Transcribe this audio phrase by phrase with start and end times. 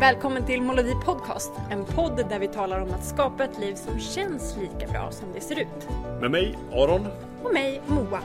[0.00, 4.00] Välkommen till Molodi Podcast, en podd där vi talar om att skapa ett liv som
[4.00, 5.88] känns lika bra som det ser ut.
[6.20, 7.06] Med mig, Aron.
[7.42, 8.20] Och mig, Moa.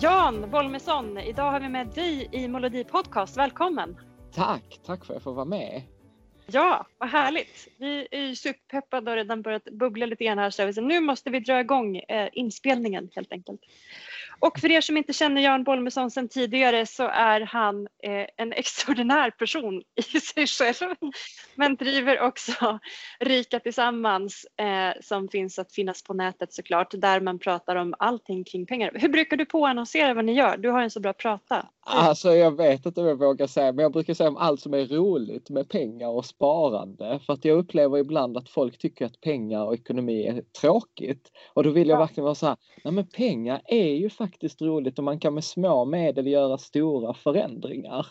[0.00, 3.36] Jan Bolmesson, idag har vi med dig i Molodi Podcast.
[3.36, 3.96] Välkommen!
[4.34, 5.82] Tack, tack för att jag får vara med.
[6.46, 7.68] Ja, vad härligt.
[7.76, 11.40] Vi är ju superpeppade och redan börjat bubbla lite grann här så nu måste vi
[11.40, 13.60] dra igång eh, inspelningen helt enkelt.
[14.38, 18.52] Och för er som inte känner Jan Bolmesson sedan tidigare så är han eh, en
[18.56, 20.94] extraordinär person i sig själv.
[21.54, 22.78] Men driver också
[23.20, 28.44] Rika Tillsammans eh, som finns att finnas på nätet såklart där man pratar om allting
[28.44, 28.92] kring pengar.
[28.94, 30.56] Hur brukar du påannonsera vad ni gör?
[30.56, 31.66] Du har en så bra prata.
[31.88, 34.74] Alltså jag vet inte om jag vågar säga men jag brukar säga om allt som
[34.74, 37.20] är roligt med pengar och sparande.
[37.26, 41.30] För att jag upplever ibland att folk tycker att pengar och ekonomi är tråkigt.
[41.54, 44.25] Och då vill jag verkligen vara så här, nej men pengar är ju faktiskt
[44.60, 48.06] roligt och man kan med små medel göra stora förändringar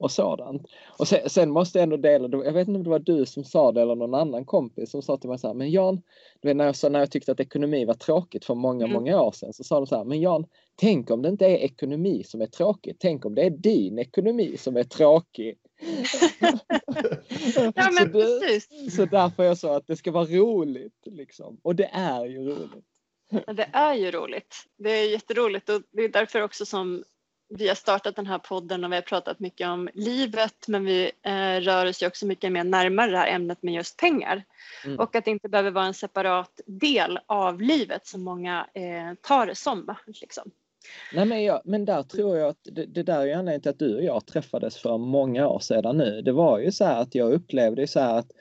[0.00, 0.62] och sådant.
[0.98, 3.44] Och sen, sen, måste jag ändå dela, jag vet inte om det var du som
[3.44, 6.02] sa det eller någon annan kompis som sa till mig så här, men Jan,
[6.40, 8.94] du vet, när, jag, sa, när jag tyckte att ekonomi var tråkigt för många, mm.
[8.94, 11.56] många år sedan så sa de så här, men Jan, tänk om det inte är
[11.56, 15.58] ekonomi som är tråkigt, tänk om det är din ekonomi som är tråkig.
[17.74, 21.06] ja, men så, det, så därför jag sa att det ska vara roligt.
[21.06, 21.60] Liksom.
[21.62, 22.89] Och det är ju roligt.
[23.30, 24.64] Det är ju roligt.
[24.76, 27.04] Det är jätteroligt och det är därför också som
[27.48, 31.10] vi har startat den här podden och vi har pratat mycket om livet men vi
[31.22, 34.44] eh, rör oss ju också mycket mer närmare det här ämnet med just pengar.
[34.84, 34.98] Mm.
[34.98, 39.46] Och att det inte behöver vara en separat del av livet som många eh, tar
[39.46, 39.96] det som.
[40.06, 40.50] Liksom.
[41.14, 43.78] Nej, men, jag, men där tror jag att det, det där är anledningen till att
[43.78, 46.22] du och jag träffades för många år sedan nu.
[46.22, 48.32] Det var ju så här att jag upplevde så här att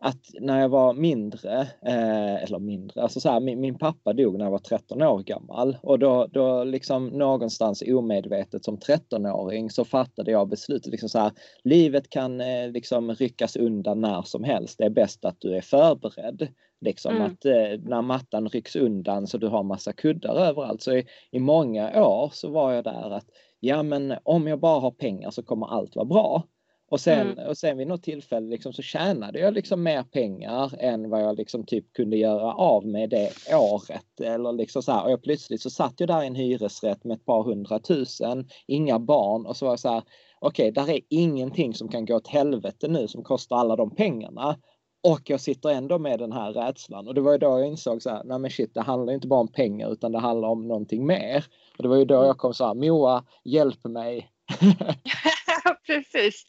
[0.00, 4.38] att när jag var mindre, eh, eller mindre, alltså så här, min, min, pappa dog
[4.38, 9.84] när jag var 13 år gammal och då, då liksom någonstans omedvetet som 13-åring så
[9.84, 11.32] fattade jag beslutet liksom så här,
[11.64, 14.78] livet kan eh, liksom ryckas undan när som helst.
[14.78, 16.48] Det är bäst att du är förberedd.
[16.80, 17.26] Liksom mm.
[17.26, 20.82] att eh, när mattan rycks undan så du har massa kuddar överallt.
[20.82, 23.26] Så i, i många år så var jag där att
[23.60, 26.44] ja men om jag bara har pengar så kommer allt vara bra.
[26.90, 27.48] Och sen, mm.
[27.48, 31.36] och sen vid något tillfälle liksom så tjänade jag liksom mer pengar än vad jag
[31.36, 34.20] liksom typ kunde göra av med det året.
[34.20, 37.14] Eller liksom så här, och jag plötsligt så satt jag där i en hyresrätt med
[37.14, 40.02] ett par hundratusen, inga barn och så var jag så här,
[40.40, 43.90] okej, okay, där är ingenting som kan gå åt helvete nu som kostar alla de
[43.90, 44.56] pengarna.
[45.02, 48.02] Och jag sitter ändå med den här rädslan och det var ju då jag insåg
[48.02, 50.68] så här, nej men shit, det handlar inte bara om pengar utan det handlar om
[50.68, 51.44] någonting mer.
[51.76, 54.30] Och det var ju då jag kom så här, Moa, hjälp mig.
[55.86, 56.46] Precis.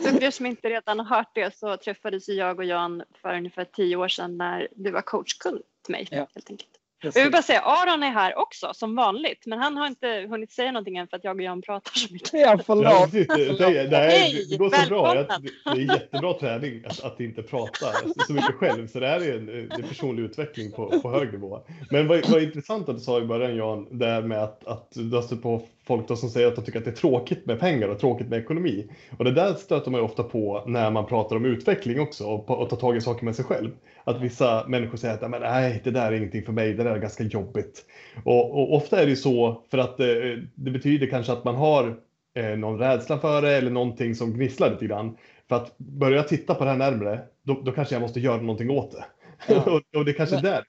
[0.00, 3.36] Så för er som inte redan har hört det så träffades jag och Jan för
[3.36, 6.08] ungefär tio år sedan när du var coachkund till mig.
[6.10, 6.26] Ja.
[6.34, 6.78] Helt enkelt.
[7.02, 10.52] Jag vill bara säga, Aron är här också som vanligt, men han har inte hunnit
[10.52, 12.32] säga någonting än för att jag och Jan pratar så mycket.
[12.32, 12.84] Ja, förlåt.
[12.84, 15.16] Ja, det, det, Hej, det går så bra.
[15.16, 15.26] Jag,
[15.64, 17.86] det är jättebra träning att, att inte prata
[18.26, 21.60] så mycket själv, så det här är en, en personlig utveckling på, på hög nivå.
[21.90, 24.92] Men vad, vad intressant att du sa i början Jan, det här med att, att
[24.94, 27.46] du har stött på folk då som säger att de tycker att det är tråkigt
[27.46, 28.86] med pengar och tråkigt med ekonomi.
[29.18, 32.50] Och det där stöter man ju ofta på när man pratar om utveckling också och,
[32.50, 33.70] och tar tag i saker med sig själv.
[34.04, 36.98] Att vissa människor säger att nej, det där är ingenting för mig, det där är
[36.98, 37.84] ganska jobbigt.
[38.24, 41.54] Och, och ofta är det så för att det, eh, det betyder kanske att man
[41.54, 41.94] har
[42.34, 45.16] eh, någon rädsla för det eller någonting som gnisslar lite grann.
[45.48, 48.70] För att börja titta på det här närmre, då, då kanske jag måste göra någonting
[48.70, 49.04] åt det.
[49.48, 49.62] Ja.
[49.66, 50.62] och, och det kanske är där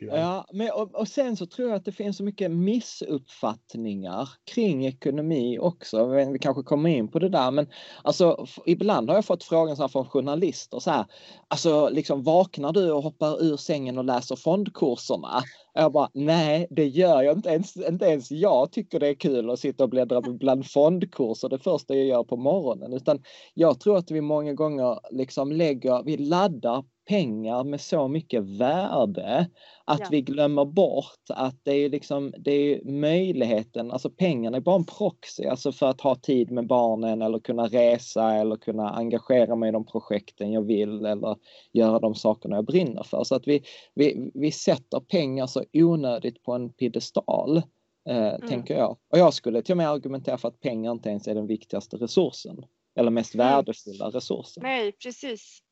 [0.00, 4.86] Ja, men, och, och, sen så tror jag att det finns så mycket missuppfattningar kring
[4.86, 6.06] ekonomi också.
[6.32, 7.68] Vi kanske kommer in på det där, men
[8.02, 11.04] alltså ibland har jag fått frågan så här från journalister så här.
[11.48, 15.42] Alltså liksom vaknar du och hoppar ur sängen och läser fondkurserna?
[15.74, 17.76] Jag bara, nej, det gör jag inte ens.
[17.76, 21.94] Inte ens jag tycker det är kul att sitta och bläddra bland fondkurser det första
[21.94, 23.22] jag gör på morgonen, utan
[23.54, 29.46] jag tror att vi många gånger liksom lägger, vi laddar pengar med så mycket värde
[29.84, 30.06] att ja.
[30.10, 34.84] vi glömmer bort att det är liksom, det är möjligheten, alltså pengarna är bara en
[34.84, 39.68] proxy, alltså för att ha tid med barnen eller kunna resa eller kunna engagera mig
[39.68, 41.36] i de projekten jag vill eller
[41.72, 43.24] göra de sakerna jag brinner för.
[43.24, 43.62] Så att vi,
[43.94, 47.62] vi, vi sätter pengar så onödigt på en piedestal.
[48.08, 48.48] Eh, mm.
[48.48, 48.90] tänker jag.
[48.90, 51.96] Och jag skulle till och med argumentera för att pengar inte ens är den viktigaste
[51.96, 52.64] resursen
[52.98, 54.62] eller mest värdefulla resursen.
[54.62, 55.62] Nej, precis.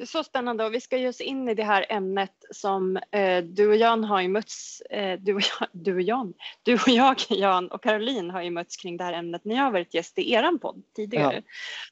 [0.00, 2.96] Det är så spännande och vi ska ge oss in i det här ämnet som
[2.96, 6.74] eh, du och Jan har ju mötts, eh, du, och jag, du och Jan, du
[6.74, 9.70] och jag, Jan och Caroline har ju mötts kring det här ämnet när jag har
[9.70, 11.34] varit gäst i eran podd tidigare.
[11.34, 11.42] Ja.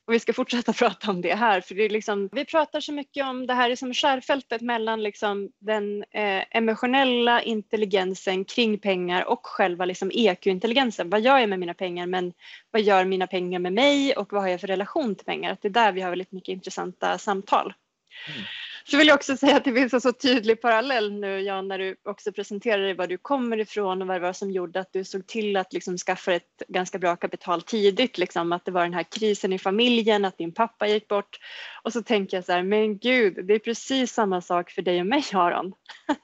[0.05, 2.93] Och vi ska fortsätta prata om det här för det är liksom, vi pratar så
[2.93, 9.47] mycket om det här som skärfältet mellan liksom den eh, emotionella intelligensen kring pengar och
[9.47, 11.11] själva liksom EQ-intelligensen.
[11.11, 12.33] Vad gör jag med mina pengar men
[12.71, 15.53] vad gör mina pengar med mig och vad har jag för relation till pengar?
[15.53, 17.75] Att det är där vi har väldigt mycket intressanta samtal.
[18.27, 18.45] Mm.
[18.91, 21.79] Så vill jag också säga att det finns en så tydlig parallell nu Jan när
[21.79, 25.05] du också presenterar var du kommer ifrån och vad det var som gjorde att du
[25.05, 28.19] såg till att liksom skaffa ett ganska bra kapital tidigt.
[28.19, 31.39] Liksom, att det var den här krisen i familjen, att din pappa gick bort.
[31.83, 35.01] Och så tänker jag så här, men gud, det är precis samma sak för dig
[35.01, 35.73] och mig Aron.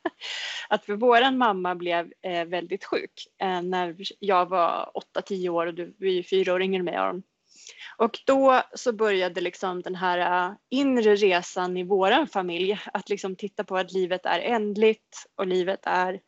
[0.69, 5.75] att för våran mamma blev eh, väldigt sjuk eh, när jag var 8-10 år och
[5.75, 7.23] du är ju fyra år yngre än mig Aron.
[7.97, 13.37] Och då så började liksom den här äh, inre resan i våran familj att liksom
[13.37, 16.21] titta på att livet är ändligt och livet är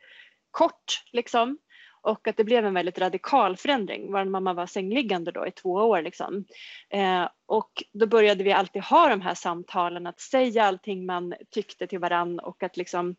[0.50, 1.58] kort liksom.
[2.02, 4.12] Och att det blev en väldigt radikal förändring.
[4.12, 6.44] Vår mamma var sängliggande då i två år liksom.
[6.90, 11.86] Eh, och då började vi alltid ha de här samtalen att säga allting man tyckte
[11.86, 13.16] till varann och att liksom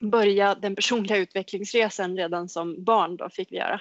[0.00, 3.80] börja den personliga utvecklingsresan redan som barn då fick vi göra.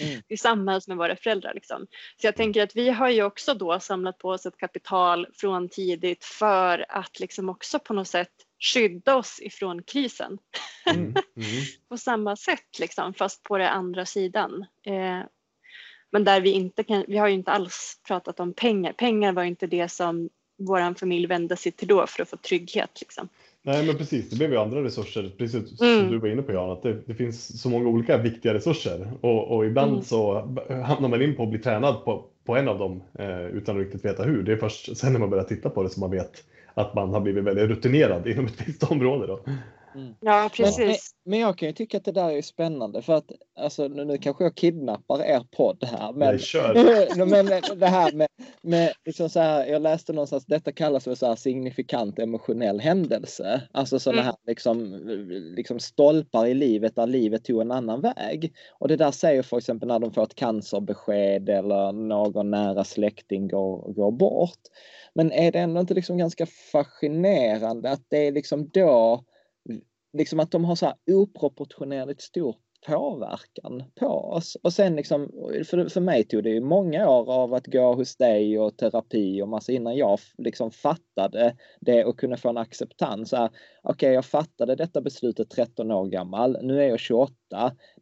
[0.00, 0.22] mm.
[0.28, 1.54] tillsammans med våra föräldrar.
[1.54, 1.86] Liksom.
[2.20, 5.68] Så jag tänker att vi har ju också då samlat på oss ett kapital från
[5.68, 8.32] tidigt för att liksom också på något sätt
[8.74, 10.38] skydda oss ifrån krisen.
[10.90, 11.14] Mm.
[11.36, 11.64] Mm.
[11.88, 14.66] på samma sätt liksom, fast på den andra sidan.
[14.86, 15.22] Eh,
[16.12, 18.92] men där vi inte kan, vi har ju inte alls pratat om pengar.
[18.92, 20.28] Pengar var inte det som
[20.58, 23.00] vår familj vände sig till då för att få trygghet.
[23.00, 23.28] Liksom.
[23.66, 24.30] Nej, men precis.
[24.30, 26.10] Det behöver ju andra resurser, precis som mm.
[26.10, 29.56] du var inne på Jan, att det, det, finns så många olika viktiga resurser och,
[29.56, 30.02] och ibland mm.
[30.02, 30.40] så
[30.84, 33.82] hamnar man in på att bli tränad på, på en av dem eh, utan att
[33.82, 34.42] riktigt veta hur.
[34.42, 37.14] Det är först sen när man börjar titta på det som man vet att man
[37.14, 39.26] har blivit väldigt rutinerad inom ett visst område.
[39.26, 39.40] Då.
[39.96, 40.14] Mm.
[40.20, 41.14] Ja, precis.
[41.24, 44.04] Men, men, jag kan ju tycka att det där är spännande för att alltså, nu,
[44.04, 46.12] nu kanske jag kidnappar er podd här.
[46.12, 47.26] Men, Nej, kör.
[47.26, 47.46] men
[47.78, 48.28] det här med,
[48.62, 53.62] med liksom så här, jag läste någonstans, detta kallas för så här signifikant emotionell händelse.
[53.72, 54.26] Alltså sådana mm.
[54.26, 55.00] här liksom,
[55.56, 58.52] liksom stolpar i livet där livet tog en annan väg.
[58.78, 63.48] Och det där säger för exempel när de får ett cancerbesked eller någon nära släkting
[63.48, 64.60] går, går bort.
[65.14, 69.24] Men är det ändå inte liksom ganska fascinerande att det är liksom då
[70.16, 74.56] liksom att de har så här oproportionerligt stor påverkan på oss.
[74.62, 75.30] Och sen liksom,
[75.70, 79.42] för, för mig tog det ju många år av att gå hos dig och terapi
[79.42, 83.32] och massa innan jag liksom fattade det och kunde få en acceptans.
[83.32, 83.50] Okej,
[83.82, 87.32] okay, jag fattade detta beslutet 13 år gammal, nu är jag 28.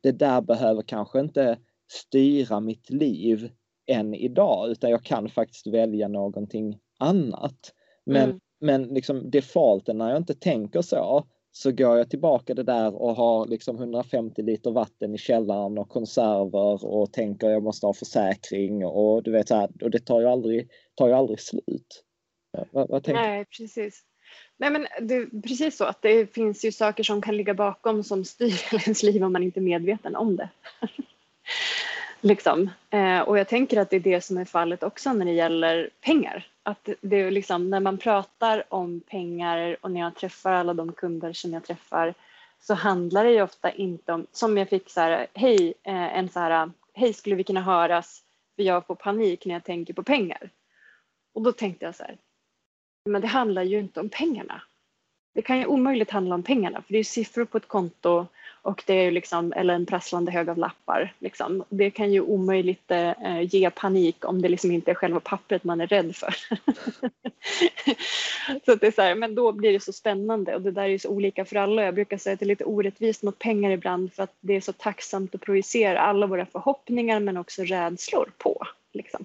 [0.03, 1.59] Det där behöver kanske inte
[1.93, 3.51] styra mitt liv
[3.87, 7.73] än idag, utan jag kan faktiskt välja någonting annat.
[8.07, 8.41] Men, mm.
[8.61, 11.25] men liksom defaulten när jag inte tänker så,
[11.57, 15.89] så går jag tillbaka det där och har liksom 150 liter vatten i källaren och
[15.89, 20.21] konserver och tänker jag måste ha försäkring och du vet så här, och det tar
[20.21, 22.05] ju aldrig, tar ju aldrig slut.
[22.71, 24.03] Vad, vad tänker Nej, precis.
[24.57, 28.25] Nej men det, precis så att det finns ju saker som kan ligga bakom som
[28.25, 30.49] styr ens liv om man inte är medveten om det
[32.25, 32.71] liksom.
[32.91, 35.91] Eh, och jag tänker att det är det som är fallet också när det gäller
[36.01, 40.75] pengar att det är liksom när man pratar om pengar och när jag träffar alla
[40.75, 42.15] de kunder som jag träffar
[42.61, 46.29] så handlar det ju ofta inte om, som jag fick så här, hej, eh, en
[46.29, 48.23] så här, hej skulle vi kunna höras
[48.57, 50.51] för jag får panik när jag tänker på pengar.
[51.35, 52.17] Och då tänkte jag så här,
[53.05, 54.63] men det handlar ju inte om pengarna.
[55.35, 58.27] Det kan ju omöjligt handla om pengarna för det är siffror på ett konto
[58.65, 61.15] och det är liksom, eller en prasslande hög av lappar.
[61.19, 61.65] Liksom.
[61.69, 65.81] Det kan ju omöjligt eh, ge panik om det liksom inte är själva pappret man
[65.81, 66.35] är rädd för.
[68.65, 70.89] så det är så här, men då blir det så spännande och det där är
[70.89, 71.85] ju så olika för alla.
[71.85, 74.61] Jag brukar säga att det är lite orättvist mot pengar ibland för att det är
[74.61, 78.67] så tacksamt att projicera alla våra förhoppningar men också rädslor på.
[78.93, 79.25] Liksom.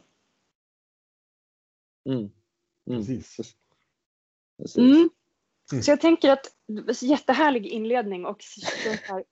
[2.10, 2.30] Mm.
[2.90, 3.06] Mm.
[3.06, 3.56] Precis.
[4.58, 4.78] Precis.
[4.78, 5.10] Mm.
[5.72, 5.84] Mm.
[5.84, 6.48] Så jag tänker att
[7.02, 8.44] jättehärlig inledning och
[9.04, 9.24] här,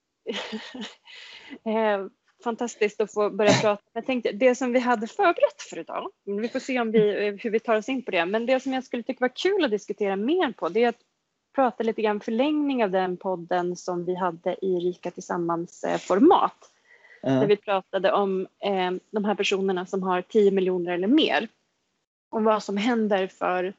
[1.96, 2.08] eh,
[2.44, 3.84] fantastiskt att få börja prata.
[3.94, 7.50] Jag tänkte det som vi hade förberett för idag, vi får se om vi, hur
[7.50, 9.72] vi tar oss in på det, men det som jag skulle tycka var kul att
[9.72, 11.02] diskutera mer på det är att
[11.56, 16.00] prata lite grann förlängning av den podden som vi hade i Rika Tillsammans eh.
[17.24, 17.40] Mm.
[17.40, 21.48] Där vi pratade om eh, de här personerna som har 10 miljoner eller mer.
[22.30, 23.74] Och vad som händer för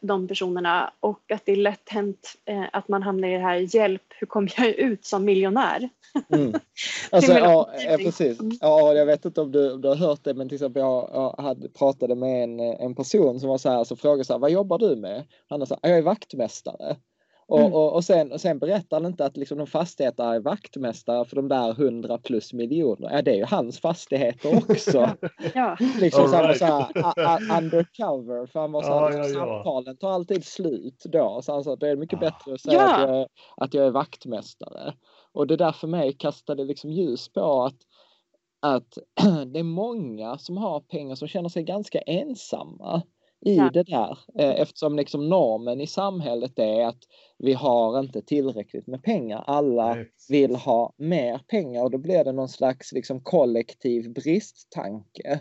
[0.00, 3.74] de personerna och att det är lätt hänt eh, att man hamnar i det här
[3.76, 5.88] hjälp, hur kommer jag ut som miljonär?
[6.28, 6.52] Mm.
[7.10, 8.40] Alltså, ja, ja, precis.
[8.40, 8.52] Mm.
[8.60, 11.10] Ja, jag vet inte om du, om du har hört det, men till exempel jag,
[11.12, 14.40] jag hade, pratade med en, en person som var så här, så frågade så här,
[14.40, 15.24] vad jobbar du med?
[15.48, 16.96] Han sa, jag är vaktmästare.
[17.52, 17.72] Och, mm.
[17.72, 21.36] och, och, sen, och sen berättar han inte att liksom de fastigheter är vaktmästare för
[21.36, 23.10] de där 100 plus miljoner.
[23.12, 25.10] Ja, det är ju hans fastigheter också.
[25.54, 25.76] ja.
[26.00, 26.58] Liksom så right.
[26.58, 28.46] så här, undercover.
[28.46, 31.40] För han var så här, ja, ja, samtalen tar alltid slut då.
[31.42, 32.94] Så han sa att det är mycket bättre att säga ja.
[32.94, 34.94] att, jag är, att jag är vaktmästare.
[35.32, 37.76] Och det där för mig kastade liksom ljus på att
[38.62, 38.98] att
[39.52, 43.02] det är många som har pengar som känner sig ganska ensamma
[43.44, 43.70] i ja.
[43.72, 46.98] det där eh, eftersom liksom normen i samhället är att
[47.38, 49.44] vi har inte tillräckligt med pengar.
[49.46, 50.08] Alla Nej.
[50.28, 55.40] vill ha mer pengar och då blir det någon slags liksom kollektiv bristtanke.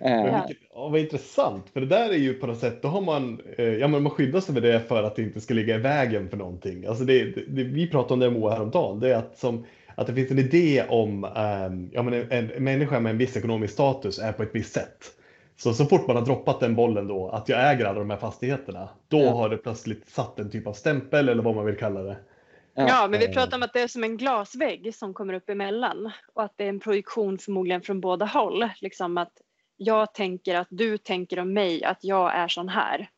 [0.00, 0.48] Eh, ja.
[0.74, 3.64] Ja, vad intressant, för det där är ju på något sätt, då har man, eh,
[3.64, 6.28] ja men man skyddar sig med det för att det inte ska ligga i vägen
[6.28, 6.86] för någonting.
[6.86, 10.14] Alltså det, det vi pratade om det Moa häromdagen, det är att, som, att det
[10.14, 14.18] finns en idé om, um, ja men en, en människa med en viss ekonomisk status
[14.18, 15.12] är på ett visst sätt.
[15.56, 18.16] Så, så fort man har droppat den bollen då, att jag äger alla de här
[18.16, 19.30] fastigheterna, då ja.
[19.30, 22.16] har det plötsligt satt en typ av stämpel eller vad man vill kalla det.
[22.74, 26.10] Ja, men vi pratar om att det är som en glasvägg som kommer upp emellan
[26.34, 28.68] och att det är en projektion förmodligen från båda håll.
[28.80, 29.32] Liksom att
[29.76, 33.08] jag tänker att du tänker om mig att jag är sån här.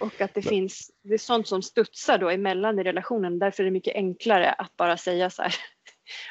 [0.00, 0.50] Och att det men.
[0.50, 3.38] finns, det är sånt som studsar då emellan i relationen.
[3.38, 5.54] Därför är det mycket enklare att bara säga så här,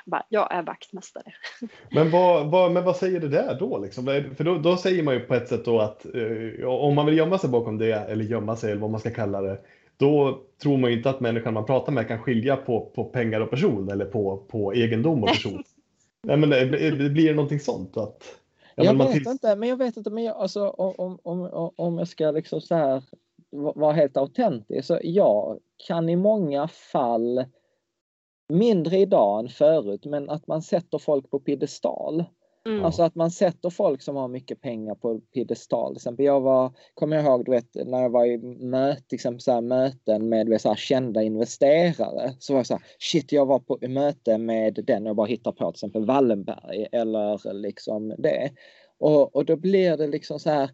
[0.06, 1.34] bara, jag är vaktmästare.
[1.92, 3.78] Men vad, vad, men vad säger det där då?
[3.78, 4.06] Liksom?
[4.38, 7.18] För då, då, säger man ju på ett sätt då att eh, om man vill
[7.18, 9.58] gömma sig bakom det, eller gömma sig eller vad man ska kalla det,
[9.98, 13.42] då tror man ju inte att människan man pratar med kan skilja på, på pengar
[13.42, 15.64] och person eller på, på egendom och person.
[16.24, 17.98] Nej, men det, det blir det någonting sånt?
[17.98, 18.24] Att,
[18.76, 19.28] ja, jag vet till...
[19.28, 22.76] inte, men jag vet inte, men jag, alltså, om, om, om jag ska liksom så
[22.76, 23.04] här
[23.52, 27.46] vara helt autentisk, så jag kan i många fall
[28.50, 32.26] mindre idag än förut, men att man sätter folk på piedestal.
[32.68, 32.86] Mm.
[32.86, 35.94] Alltså att man sätter folk som har mycket pengar på piedestal.
[35.94, 39.42] Till exempel jag var, kommer jag ihåg, du vet, när jag var i möte, exempel
[39.42, 42.34] så här, möten med vet, så här, kända investerare.
[42.40, 45.52] Så var jag så här, shit jag var på möte med den jag bara hittar
[45.52, 48.52] på, till exempel Wallenberg eller liksom det.
[48.98, 50.70] Och, och då blir det liksom så här,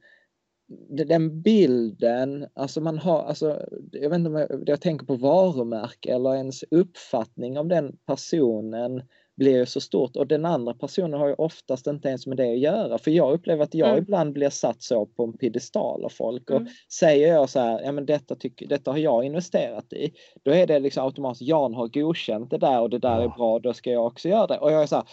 [0.90, 6.14] den bilden, alltså man har, alltså, jag vet inte om jag, jag tänker på varumärke
[6.14, 9.02] eller ens uppfattning om den personen
[9.42, 12.60] blir så stort och den andra personen har ju oftast inte ens med det att
[12.60, 12.98] göra.
[12.98, 14.04] För jag upplever att jag mm.
[14.04, 16.74] ibland blir satt så på en piedestal av folk och mm.
[17.00, 20.12] säger jag så här, ja men detta, tycker, detta har jag investerat i.
[20.44, 23.60] Då är det liksom automatiskt, Jan har godkänt det där och det där är bra,
[23.60, 24.58] då ska jag också göra det.
[24.58, 25.06] Och jag är så här,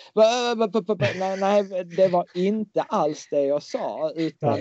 [1.18, 4.58] nej, nej det var inte alls det jag sa utan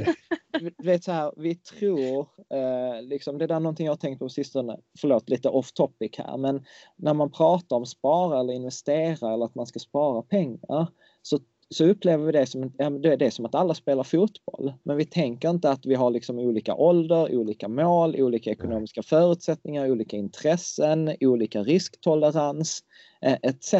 [0.83, 4.77] vet så här, vi tror, eh, liksom, det är någonting jag har tänkt på sistone,
[4.99, 9.55] förlåt lite off topic här, men när man pratar om spara eller investera eller att
[9.55, 10.87] man ska spara pengar
[11.21, 11.39] så,
[11.69, 14.73] så upplever vi det som, det är det som att alla spelar fotboll.
[14.83, 19.91] Men vi tänker inte att vi har liksom olika ålder, olika mål, olika ekonomiska förutsättningar,
[19.91, 22.83] olika intressen, olika risktolerans
[23.21, 23.75] eh, etc.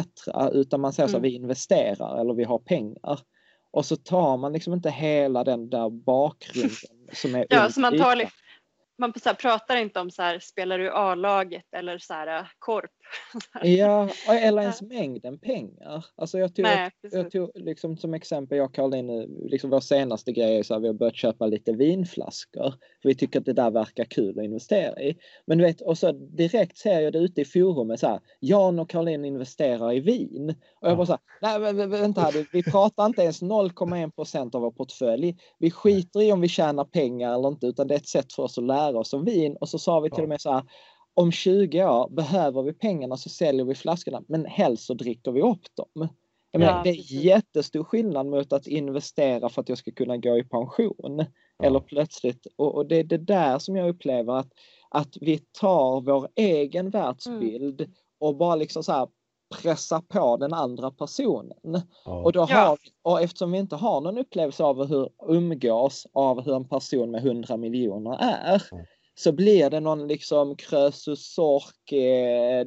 [0.52, 1.30] Utan man säger så att mm.
[1.30, 3.20] vi investerar eller vi har pengar.
[3.70, 6.70] Och så tar man liksom inte hela den där bakgrunden
[7.12, 8.16] som är Ja, så man tar
[8.98, 12.46] man så här, pratar inte om så här, spelar du A-laget eller så här, eh,
[12.58, 12.90] korp
[13.62, 16.04] ja, eller ens mängden pengar.
[16.16, 20.32] Alltså jag tog, Nej, jag tog liksom som exempel, jag och Caroline, liksom vår senaste
[20.32, 22.74] grej är så här, vi har börjat köpa lite vinflaskor.
[23.02, 25.16] För vi tycker att det där verkar kul att investera i.
[25.46, 28.78] Men du vet, och så direkt ser jag det ute i forumet så här, Jan
[28.78, 30.54] och Caroline investerar i vin.
[30.80, 31.20] Och jag bara så här,
[31.60, 35.36] nej men vänta här, vi pratar inte ens 0,1 procent av vår portfölj.
[35.58, 38.42] Vi skiter i om vi tjänar pengar eller inte, utan det är ett sätt för
[38.42, 39.56] oss att lära oss om vin.
[39.60, 40.62] Och så sa vi till och med så här,
[41.18, 45.42] om 20 år behöver vi pengarna så säljer vi flaskorna men helst så dricker vi
[45.42, 46.08] upp dem.
[46.50, 50.16] Jag menar, ja, det är jättestor skillnad mot att investera för att jag ska kunna
[50.16, 51.24] gå i pension.
[51.58, 51.66] Ja.
[51.66, 54.48] Eller plötsligt, och, och, det är det där som jag upplever att,
[54.90, 57.92] att vi tar vår egen världsbild mm.
[58.18, 59.08] och bara liksom så här
[59.62, 61.82] pressa på den andra personen.
[62.04, 62.22] Ja.
[62.22, 66.56] Och, då har, och eftersom vi inte har någon upplevelse av hur umgås av hur
[66.56, 68.62] en person med 100 miljoner är
[69.18, 71.90] så blir det någon liksom Krösus Sork,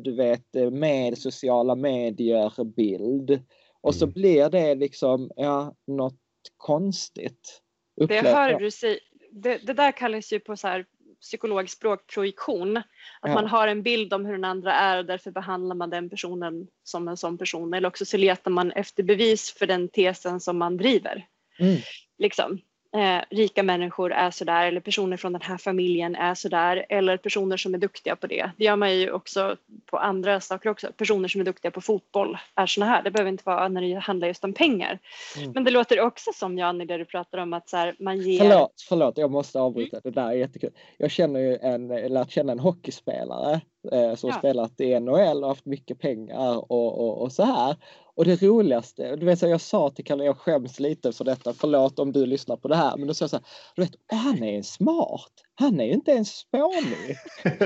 [0.03, 3.41] du vet, med sociala medier-bild.
[3.81, 4.13] Och så mm.
[4.13, 6.19] blir det liksom, ja, något
[6.57, 7.61] konstigt.
[8.01, 8.23] Upplevt.
[8.23, 8.99] Det hör du säga.
[9.31, 10.85] Det, det, där kallas ju på så här
[11.21, 12.77] psykologspråk projektion.
[12.77, 12.83] Att
[13.21, 13.33] ja.
[13.33, 16.67] man har en bild om hur den andra är och därför behandlar man den personen
[16.83, 17.73] som en sån person.
[17.73, 21.27] Eller också så letar man efter bevis för den tesen som man driver.
[21.59, 21.77] Mm.
[22.17, 22.59] Liksom.
[22.95, 27.57] Eh, rika människor är sådär eller personer från den här familjen är sådär eller personer
[27.57, 28.51] som är duktiga på det.
[28.57, 29.55] Det gör man ju också
[29.85, 30.91] på andra saker också.
[30.97, 33.03] Personer som är duktiga på fotboll är sådana här.
[33.03, 34.99] Det behöver inte vara när det handlar just om pengar.
[35.37, 35.51] Mm.
[35.51, 38.17] Men det låter också som Jan i det du pratar om att så här, man
[38.17, 38.39] ger.
[38.39, 39.97] Förlåt, förlåt, jag måste avbryta.
[39.97, 40.01] Mm.
[40.03, 40.71] Det där är jättekul.
[40.97, 44.35] Jag känner ju en, lärt känna en hockeyspelare eh, som ja.
[44.37, 47.75] spelat i NHL och haft mycket pengar och, och, och så här.
[48.15, 51.53] Och det roligaste, du vet så jag sa till Kalle, jag skäms lite för detta,
[51.53, 53.45] förlåt om du lyssnar på det här, men då sa jag så här,
[53.75, 57.17] du vet, han är smart, han är ju inte ens spånig.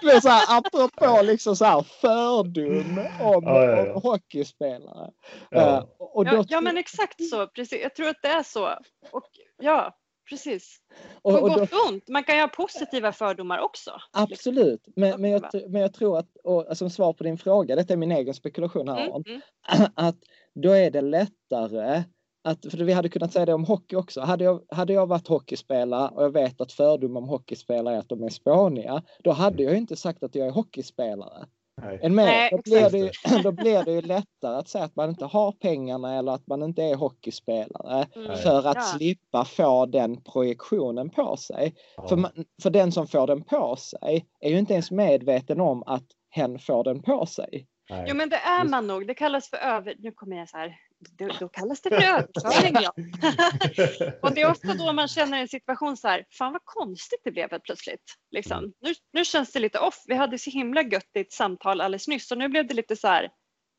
[0.00, 3.94] du vet så här, apropå liksom så här fördom om, ja, ja, ja.
[3.94, 5.10] om hockeyspelare.
[5.50, 5.78] Ja.
[5.78, 7.82] Uh, och då, ja, men exakt så, precis.
[7.82, 8.68] Jag tror att det är så.
[9.10, 9.28] Och
[9.62, 9.94] ja,
[10.32, 10.76] Precis.
[11.22, 12.08] På och, och gott och ont.
[12.08, 13.90] Man kan ju ha positiva fördomar också.
[14.12, 14.88] Absolut.
[14.96, 17.96] Men, men, jag, men jag tror att, och, som svar på din fråga, detta är
[17.96, 19.40] min egen spekulation här, mm, mm.
[19.94, 20.16] att
[20.54, 22.02] då är det lättare
[22.44, 24.20] att, för vi hade kunnat säga det om hockey också.
[24.20, 28.08] Hade jag, hade jag varit hockeyspelare och jag vet att fördom om hockeyspelare är att
[28.08, 31.46] de är spåniga, då hade jag inte sagt att jag är hockeyspelare.
[32.00, 35.24] En med, då, blir det, då blir det ju lättare att säga att man inte
[35.24, 38.36] har pengarna eller att man inte är hockeyspelare mm.
[38.36, 38.82] för att ja.
[38.82, 41.74] slippa få den projektionen på sig.
[41.96, 42.08] Ja.
[42.08, 42.30] För, man,
[42.62, 46.58] för den som får den på sig är ju inte ens medveten om att hen
[46.58, 47.66] får den på sig.
[47.90, 48.04] Nej.
[48.08, 49.06] Jo men det är man nog.
[49.06, 49.94] Det kallas för över...
[49.98, 50.76] Nu kommer jag så här.
[51.18, 52.92] Då, då kallas det för överföring ja.
[54.22, 56.24] och det är ofta då man känner en situation så här.
[56.30, 58.14] Fan vad konstigt det blev helt plötsligt.
[58.30, 58.72] Liksom.
[58.80, 60.04] Nu, nu känns det lite off.
[60.06, 62.96] Vi hade så himla gött i ett samtal alldeles nyss och nu blev det lite
[62.96, 63.28] så här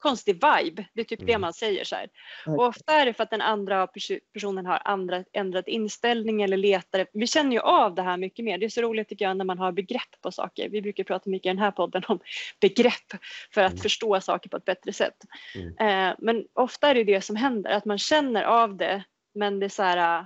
[0.03, 0.85] konstig vibe.
[0.93, 1.27] Det är typ mm.
[1.27, 2.09] det man säger så här.
[2.45, 3.87] Och ofta är det för att den andra
[4.33, 7.07] personen har andra, ändrat inställning eller letar.
[7.13, 8.57] Vi känner ju av det här mycket mer.
[8.57, 10.69] Det är så roligt tycker jag när man har begrepp på saker.
[10.69, 12.19] Vi brukar prata mycket i den här podden om
[12.61, 13.09] begrepp
[13.53, 13.81] för att mm.
[13.81, 15.17] förstå saker på ett bättre sätt.
[15.55, 16.09] Mm.
[16.09, 19.03] Eh, men ofta är det det som händer, att man känner av det
[19.35, 20.25] men det så här, eh,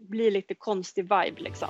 [0.00, 1.68] blir lite konstig vibe liksom.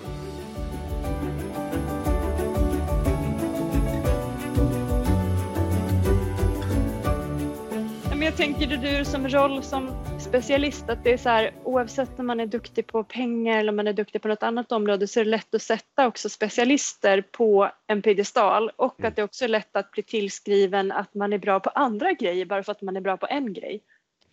[8.26, 12.40] Jag tänker du som roll som specialist att det är så här oavsett om man
[12.40, 15.25] är duktig på pengar eller om man är duktig på något annat område så är
[15.25, 19.09] det lätt att sätta också specialister på en piedestal och mm.
[19.09, 22.47] att det också är lätt att bli tillskriven att man är bra på andra grejer
[22.47, 23.83] bara för att man är bra på en grej.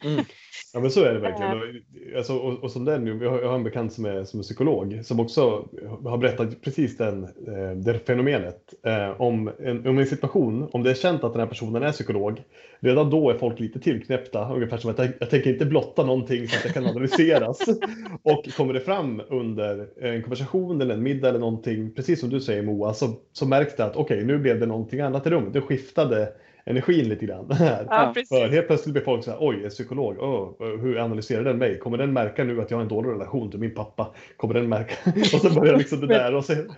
[0.04, 0.26] Mm.
[0.74, 1.84] Ja men så är det verkligen.
[2.18, 4.44] Alltså, och, och som den, jag har, jag har en bekant som är, som är
[4.44, 5.70] psykolog som också
[6.06, 8.74] har berättat precis den, eh, det fenomenet.
[8.86, 11.92] Eh, om, en, om en situation, om det är känt att den här personen är
[11.92, 12.42] psykolog,
[12.80, 14.54] redan då är folk lite tillknäppta.
[14.54, 17.60] Ungefär som att jag, jag tänker inte blotta någonting så att det kan analyseras.
[18.24, 22.42] och kommer det fram under en konversation eller en middag eller någonting, precis som du
[22.42, 25.30] säger Moa, så, så märks det att okej, okay, nu blev det någonting annat i
[25.30, 25.54] rummet.
[25.54, 26.34] Det skiftade
[26.66, 27.52] energin lite grann.
[27.52, 27.88] Här.
[27.90, 31.58] Ja, För helt plötsligt blir folk så här, oj, en psykolog, oh, hur analyserar den
[31.58, 31.80] mig?
[31.80, 34.14] Kommer den märka nu att jag har en dålig relation till min pappa?
[34.38, 34.96] Kommer den märka?
[35.22, 36.72] och så börjar liksom det där och sen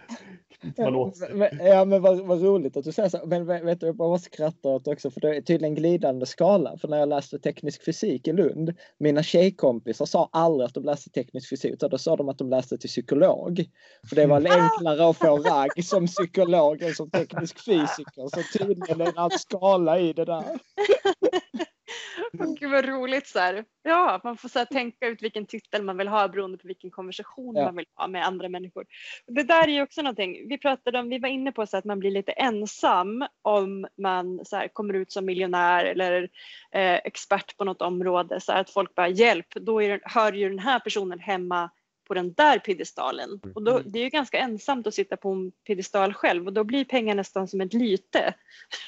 [1.34, 3.20] Men, ja men vad, vad, roligt att du säger så.
[3.26, 6.78] Men vet du, jag bara skrattar åt också för det är tydligen glidande skala.
[6.78, 11.10] För när jag läste teknisk fysik i Lund, mina tjejkompisar sa aldrig att de läste
[11.10, 13.66] teknisk fysik utan då sa de att de läste till psykolog.
[14.10, 18.28] För det var enklare att få ragg som psykolog än som teknisk fysiker.
[18.28, 20.44] Så tydligen är det en skala i det där.
[22.40, 23.66] Och gud vad roligt så här.
[23.84, 27.56] Ja, man får så tänka ut vilken titel man vill ha beroende på vilken konversation
[27.56, 27.66] ja.
[27.66, 28.86] man vill ha med andra människor.
[29.28, 30.50] Det där är ju också någonting.
[30.50, 34.46] Vi pratade om, vi var inne på så att man blir lite ensam om man
[34.46, 36.30] så här, kommer ut som miljonär eller
[36.72, 40.50] eh, expert på något område så här, att folk bara hjälp, då är, hör ju
[40.50, 41.70] den här personen hemma
[42.08, 43.40] på den där piedestalen.
[43.56, 43.84] Och då, mm.
[43.86, 47.16] det är ju ganska ensamt att sitta på en piedestal själv och då blir pengar
[47.16, 48.34] nästan som ett lyte.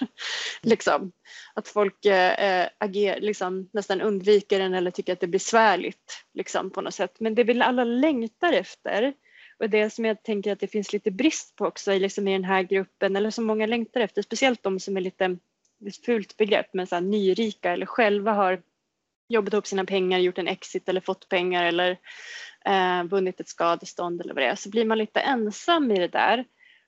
[0.62, 1.12] liksom.
[1.53, 6.69] Att folk eh, ager, liksom, nästan undviker den eller tycker att det är besvärligt liksom,
[6.69, 7.19] på något sätt.
[7.19, 9.13] Men det vill alla längtar efter.
[9.60, 12.43] Och det som jag tänker att det finns lite brist på också liksom, i den
[12.43, 15.38] här gruppen, eller som många längtar efter, speciellt de som är lite,
[15.88, 18.62] ett fult begrepp, men så här, nyrika eller själva har
[19.27, 21.97] jobbat ihop sina pengar, gjort en exit eller fått pengar eller
[22.67, 26.08] eh, vunnit ett skadestånd eller vad det är, så blir man lite ensam i det
[26.08, 26.45] där.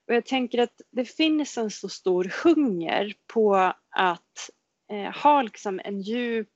[0.08, 3.56] Och jag tänker att det finns en så stor hunger på
[3.90, 4.50] att
[4.92, 6.48] eh, ha liksom en djup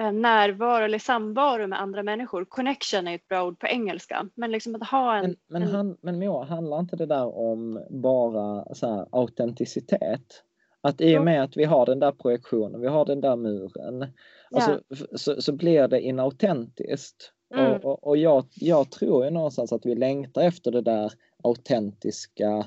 [0.00, 2.44] eh, närvaro eller samvaro med andra människor.
[2.44, 4.28] Connection är ett bra ord på engelska.
[4.34, 5.24] Men liksom att ha en...
[5.24, 5.74] Men, men, en...
[5.74, 10.44] Han, men Moa, handlar inte det där om bara så här, autenticitet?
[10.80, 14.12] Att i och med att vi har den där projektionen, vi har den där muren,
[14.50, 14.56] ja.
[14.56, 14.80] alltså,
[15.16, 17.32] så, så blir det inautentiskt.
[17.54, 17.72] Mm.
[17.72, 22.66] Och, och, och jag, jag, tror ju någonstans att vi längtar efter det där autentiska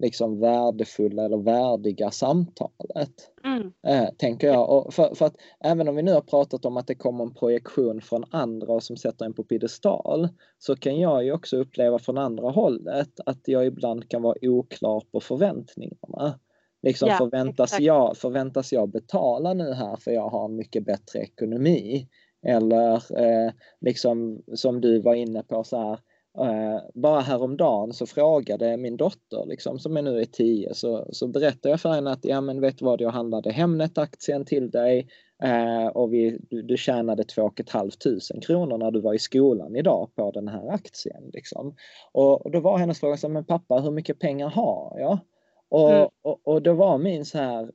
[0.00, 3.30] liksom värdefulla eller värdiga samtalet.
[3.44, 3.72] Mm.
[3.86, 4.70] Eh, tänker jag.
[4.70, 7.34] Och för, för, att även om vi nu har pratat om att det kommer en
[7.34, 10.28] projektion från andra som sätter en på piedestal
[10.58, 15.02] så kan jag ju också uppleva från andra hållet att jag ibland kan vara oklar
[15.12, 16.38] på förväntningarna.
[16.82, 21.18] Liksom ja, förväntas, jag, förväntas jag betala nu här för jag har en mycket bättre
[21.18, 22.08] ekonomi?
[22.46, 25.98] Eller eh, liksom som du var inne på så här,
[26.38, 31.28] eh, bara häromdagen så frågade min dotter liksom, som är nu är tio så, så
[31.28, 35.08] berättade jag för henne att ja men vet du vad jag handlade Hemnet-aktien till dig
[35.42, 37.90] eh, och vi, du, du tjänade 2 500
[38.42, 41.30] kronor när du var i skolan idag på den här aktien.
[41.32, 41.74] Liksom.
[42.12, 45.18] Och, och då var hennes fråga så men pappa hur mycket pengar har jag?
[45.70, 46.08] Och, mm.
[46.22, 47.70] och, och, då var min så här,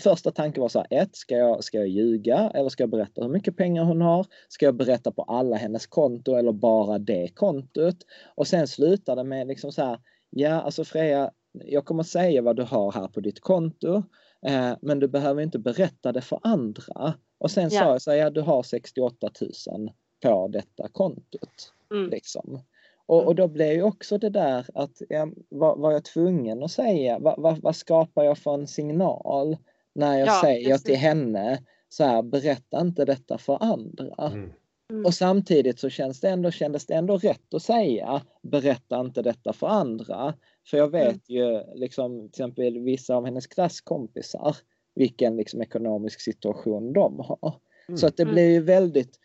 [0.00, 3.22] första tanke var så här, ett, ska jag, ska jag ljuga eller ska jag berätta
[3.22, 4.26] hur mycket pengar hon har?
[4.48, 7.96] Ska jag berätta på alla hennes konto eller bara det kontot?
[8.34, 9.98] Och sen slutade med liksom så här,
[10.30, 14.02] ja alltså Freja, jag kommer säga vad du har här på ditt konto,
[14.46, 17.14] eh, men du behöver inte berätta det för andra.
[17.38, 17.80] Och sen ja.
[17.80, 19.30] sa jag så här, ja du har 68
[19.70, 19.90] 000
[20.22, 21.72] på detta kontot.
[21.90, 22.10] Mm.
[22.10, 22.60] Liksom.
[23.10, 23.36] Och, och mm.
[23.36, 27.34] då blev ju också det där att ja, var, var jag tvungen att säga, vad,
[27.38, 29.56] vad, vad, skapar jag för en signal
[29.94, 34.28] när jag ja, säger till henne så här, berätta inte detta för andra.
[34.32, 34.50] Mm.
[34.90, 35.06] Mm.
[35.06, 39.52] Och samtidigt så känns det ändå, kändes det ändå rätt att säga berätta inte detta
[39.52, 40.34] för andra.
[40.66, 41.20] För jag vet mm.
[41.26, 44.56] ju liksom till exempel vissa av hennes klasskompisar
[44.94, 47.54] vilken liksom ekonomisk situation de har.
[47.88, 47.98] Mm.
[47.98, 49.18] Så att det blir ju väldigt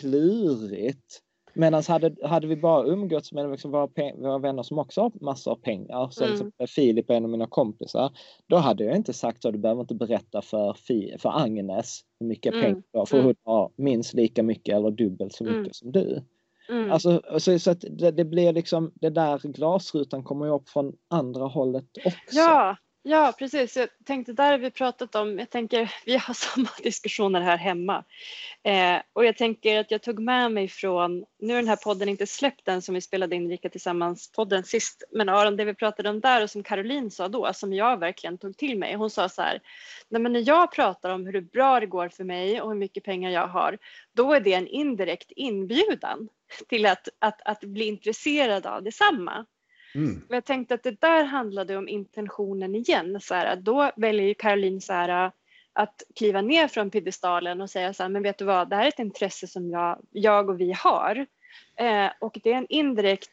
[0.00, 1.22] klurigt
[1.54, 5.50] Medan hade, hade vi bara umgåtts med liksom våra, våra vänner som också har massor
[5.50, 6.52] av pengar, som mm.
[6.68, 8.12] Filip är en av mina kompisar,
[8.46, 10.76] då hade jag inte sagt så, du behöver inte berätta för,
[11.18, 12.64] för Agnes hur mycket mm.
[12.64, 13.26] pengar du har, för mm.
[13.26, 15.72] hon har minst lika mycket eller dubbelt så mycket mm.
[15.72, 16.22] som du.
[16.68, 16.92] Mm.
[16.92, 20.92] Alltså, så, så att det, det, blir liksom, det där glasrutan kommer ju upp från
[21.10, 22.18] andra hållet också.
[22.32, 23.76] Ja, Ja, precis.
[23.76, 28.04] Jag tänkte där har vi pratat om, jag tänker vi har samma diskussioner här hemma.
[28.62, 32.08] Eh, och jag tänker att jag tog med mig från, nu är den här podden
[32.08, 36.10] inte släppt än som vi spelade in Rika Tillsammans-podden sist, men Aron, det vi pratade
[36.10, 38.94] om där och som Caroline sa då, som jag verkligen tog till mig.
[38.94, 39.60] Hon sa så här,
[40.08, 43.04] Nej, men när jag pratar om hur bra det går för mig och hur mycket
[43.04, 43.78] pengar jag har,
[44.12, 46.28] då är det en indirekt inbjudan
[46.68, 49.46] till att, att, att bli intresserad av detsamma.
[49.94, 50.22] Mm.
[50.28, 53.20] jag tänkte att det där handlade om intentionen igen.
[53.20, 55.32] Så här, då väljer ju Caroline så här,
[55.72, 58.84] att kliva ner från piedestalen och säga så här, men vet du vad, det här
[58.84, 61.26] är ett intresse som jag, jag och vi har.
[61.76, 63.30] Eh, och det är en indirekt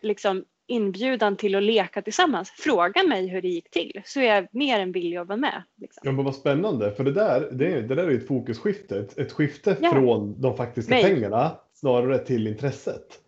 [0.00, 2.50] liksom, inbjudan till att leka tillsammans.
[2.50, 5.62] Fråga mig hur det gick till så är jag mer än villig att vara med.
[5.76, 6.00] Liksom.
[6.04, 8.98] Ja, men vad spännande, för det där, det, det där är ett fokusskifte.
[8.98, 9.92] Ett, ett skifte ja.
[9.92, 11.04] från de faktiska mig.
[11.04, 13.20] pengarna snarare till intresset.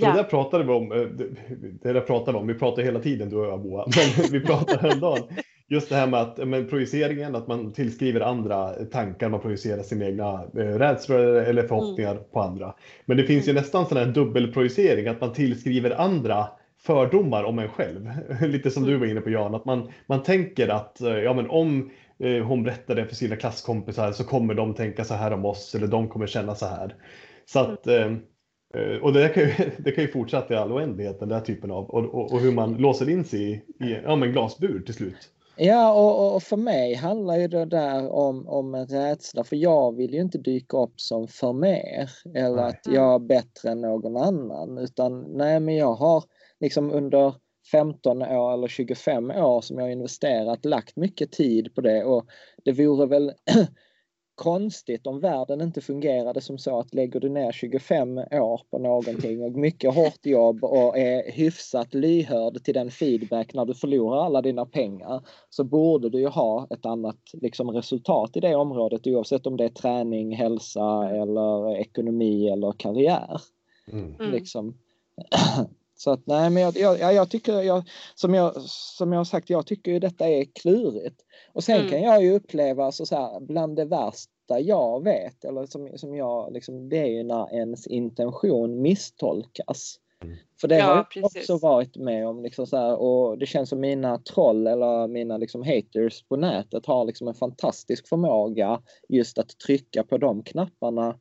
[0.00, 0.10] Ja.
[0.10, 0.98] Det där pratade vi om, eh,
[1.82, 4.40] det där pratade vi om, vi pratar hela tiden du och jag Boa, men vi
[4.40, 5.22] pratade häromdagen.
[5.68, 10.04] Just det här med att men projiceringen, att man tillskriver andra tankar, man projicerar sina
[10.04, 12.24] egna eh, rädslor eller förhoppningar mm.
[12.32, 12.74] på andra.
[13.04, 13.62] Men det finns ju mm.
[13.62, 18.10] nästan sån här dubbelprojicering, att man tillskriver andra fördomar om en själv.
[18.40, 18.94] Lite som mm.
[18.94, 21.90] du var inne på Jan, att man, man tänker att eh, ja, men om
[22.44, 25.86] hon berättar det för sina klasskompisar så kommer de tänka så här om oss eller
[25.86, 26.94] de kommer känna så här.
[27.46, 28.12] Så att mm.
[28.12, 28.18] Eh,
[29.02, 31.90] och det kan, ju, det kan ju fortsätta i all oändlighet, den där typen av,
[31.90, 33.52] och, och, och hur man låser in sig i,
[33.84, 35.30] i ja, men glasbur till slut.
[35.58, 39.96] Ja, och, och, för mig handlar ju det där om, om en rädsla, för jag
[39.96, 42.64] vill ju inte dyka upp som för mer eller nej.
[42.64, 46.24] att jag är bättre än någon annan, utan nej, men jag har
[46.60, 47.34] liksom under
[47.72, 52.26] 15 år eller 25 år som jag investerat, lagt mycket tid på det och
[52.64, 53.32] det vore väl
[54.36, 59.42] konstigt om världen inte fungerade som så att lägger du ner 25 år på någonting
[59.42, 64.42] och mycket hårt jobb och är hyfsat lyhörd till den feedback när du förlorar alla
[64.42, 69.46] dina pengar så borde du ju ha ett annat liksom, resultat i det området oavsett
[69.46, 73.40] om det är träning, hälsa eller ekonomi eller karriär.
[73.92, 74.14] Mm.
[74.14, 74.32] mm.
[74.32, 74.78] Liksom.
[75.96, 77.82] Så att nej, men jag, jag, jag tycker, jag,
[78.14, 81.20] som, jag, som jag har sagt, jag tycker ju detta är klurigt.
[81.52, 81.90] Och sen mm.
[81.90, 86.14] kan jag ju uppleva, alltså, så här, bland det värsta jag vet, eller som, som
[86.14, 89.98] jag, liksom, det är ju när ens intention misstolkas.
[90.22, 90.36] Mm.
[90.60, 92.42] För det ja, har jag också varit med om.
[92.42, 96.86] Liksom så här, och det känns som mina troll eller mina liksom, haters på nätet
[96.86, 101.18] har liksom en fantastisk förmåga just att trycka på de knapparna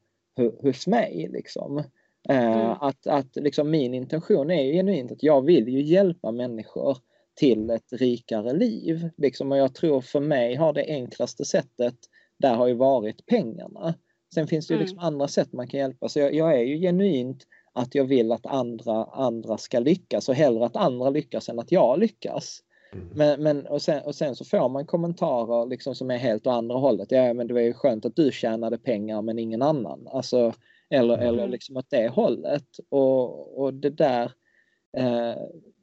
[0.61, 1.29] hos mig.
[1.33, 1.83] Liksom.
[2.29, 2.75] Eh, mm.
[2.81, 6.97] Att, att liksom min intention är ju genuint att jag vill ju hjälpa människor
[7.35, 9.09] till ett rikare liv.
[9.17, 11.95] Liksom, och jag tror för mig har det enklaste sättet
[12.37, 13.95] där har ju varit pengarna.
[14.33, 15.07] Sen finns det ju liksom mm.
[15.07, 16.09] andra sätt man kan hjälpa.
[16.09, 20.35] Så jag, jag, är ju genuint att jag vill att andra, andra ska lyckas och
[20.35, 22.59] hellre att andra lyckas än att jag lyckas.
[22.93, 23.07] Mm.
[23.15, 26.53] Men, men, och, sen, och sen så får man kommentarer liksom som är helt åt
[26.53, 27.11] andra hållet.
[27.11, 30.07] Ja men det var ju skönt att du tjänade pengar men ingen annan.
[30.11, 30.53] Alltså,
[30.89, 31.27] eller, mm.
[31.27, 32.67] eller liksom åt det hållet.
[32.89, 34.31] Och, och det där
[34.97, 35.35] eh,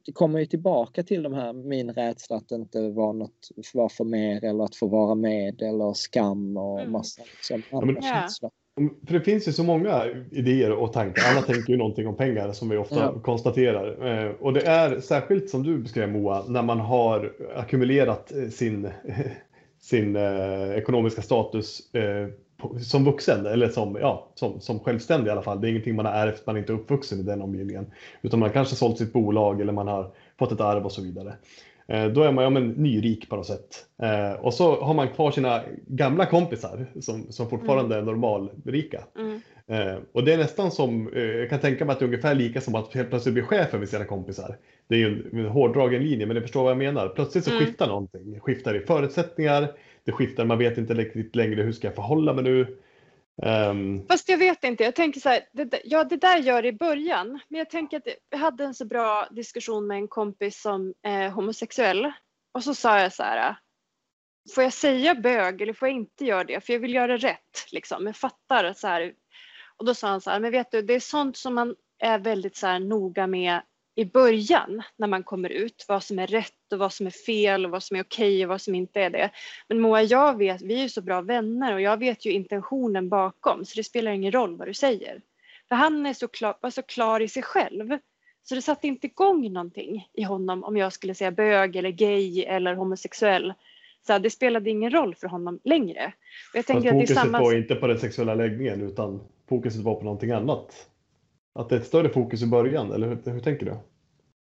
[0.05, 4.03] det kommer ju tillbaka till de här min rädsla att inte vara något, vara för
[4.03, 6.91] mer eller att få vara med eller skam och mm.
[6.91, 8.51] massa liksom, andra ja, känslor.
[9.07, 11.23] För det finns ju så många idéer och tankar.
[11.31, 13.19] Alla tänker ju någonting om pengar som vi ofta ja.
[13.19, 14.07] konstaterar.
[14.07, 18.89] Eh, och det är särskilt som du beskrev Moa, när man har ackumulerat eh, sin,
[19.81, 21.81] sin eh, ekonomiska status
[22.81, 25.61] som vuxen eller som, ja, som, som självständig i alla fall.
[25.61, 27.85] Det är ingenting man har ärvt, man är inte uppvuxen i den omgivningen.
[28.21, 31.33] Utan man kanske sålt sitt bolag eller man har fått ett arv och så vidare.
[31.87, 33.85] Eh, då är man ja, men, nyrik på något sätt.
[34.03, 38.07] Eh, och så har man kvar sina gamla kompisar som, som fortfarande mm.
[38.07, 39.03] är normalrika.
[39.19, 39.41] Mm.
[39.67, 42.61] Eh, och det är nästan som, jag kan tänka mig att det är ungefär lika
[42.61, 44.57] som att helt plötsligt bli chef över sina kompisar.
[44.87, 47.07] Det är ju en, en hårdragen linje, men ni förstår vad jag menar.
[47.07, 47.65] Plötsligt så mm.
[47.65, 48.39] skiftar någonting.
[48.39, 49.67] Skiftar i förutsättningar,
[50.05, 52.77] det skiftar, man vet inte riktigt längre hur ska jag förhålla mig nu.
[53.41, 54.07] Um...
[54.07, 56.73] Fast jag vet inte, jag tänker så här, det, ja det där gör det i
[56.73, 60.93] början, men jag tänker att jag hade en så bra diskussion med en kompis som
[61.01, 62.11] är homosexuell
[62.53, 63.55] och så sa jag så här,
[64.55, 66.65] får jag säga bög eller får jag inte göra det?
[66.65, 69.13] För jag vill göra rätt liksom, jag fattar så här.
[69.77, 72.19] Och då sa han så här, men vet du, det är sånt som man är
[72.19, 73.61] väldigt så här noga med
[73.95, 77.65] i början när man kommer ut, vad som är rätt och vad som är fel
[77.65, 79.29] och vad som är okej och vad som inte är det.
[79.67, 83.09] Men Moa, jag vet, vi är ju så bra vänner och jag vet ju intentionen
[83.09, 85.21] bakom så det spelar ingen roll vad du säger.
[85.69, 87.97] För han är så klar, var så klar i sig själv
[88.43, 92.43] så det satte inte igång någonting i honom om jag skulle säga bög eller gay
[92.43, 93.53] eller homosexuell.
[94.07, 96.13] Så det spelade ingen roll för honom längre.
[96.53, 97.39] Och jag tänker fokuset att det samma...
[97.39, 100.89] var inte på den sexuella läggningen utan fokuset var på någonting annat?
[101.55, 103.77] Att det är ett större fokus i början, eller hur, hur tänker du?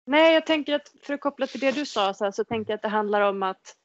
[0.06, 2.72] Nej, jag tänker att för att koppla till det du sa så, här, så tänker
[2.72, 3.76] jag att det handlar om att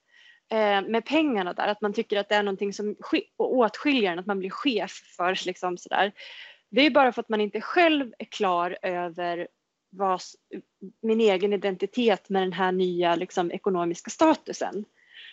[0.52, 2.96] eh, med pengarna där, att man tycker att det är någonting som
[3.38, 6.12] åtskiljer en, att man blir chef för liksom sådär.
[6.70, 9.48] Det är bara för att man inte själv är klar över
[9.90, 10.22] vad,
[11.02, 14.86] min egen identitet med den här nya liksom, ekonomiska statusen.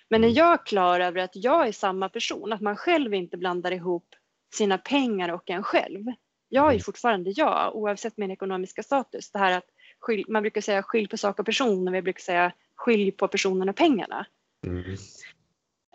[0.09, 0.37] Men när mm.
[0.37, 4.07] jag är klar över att jag är samma person, att man själv inte blandar ihop
[4.55, 6.05] sina pengar och en själv,
[6.53, 6.81] jag är mm.
[6.81, 9.31] fortfarande jag oavsett min ekonomiska status.
[9.31, 9.65] Det här att
[10.01, 13.29] skilj, man brukar säga skilj på sak och person och vi brukar säga skilj på
[13.29, 14.27] personen och pengarna.
[14.67, 14.97] Mm.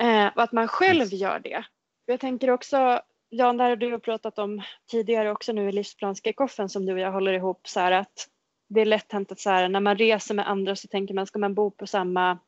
[0.01, 1.65] Eh, och att man själv gör det.
[2.05, 6.69] Jag tänker också, Jan, det här har du pratat om tidigare också nu i livsplanskickoffen
[6.69, 8.27] som du och jag håller ihop så här att
[8.69, 11.27] det är lätt hänt att så här, när man reser med andra så tänker man
[11.27, 12.39] ska man bo på samma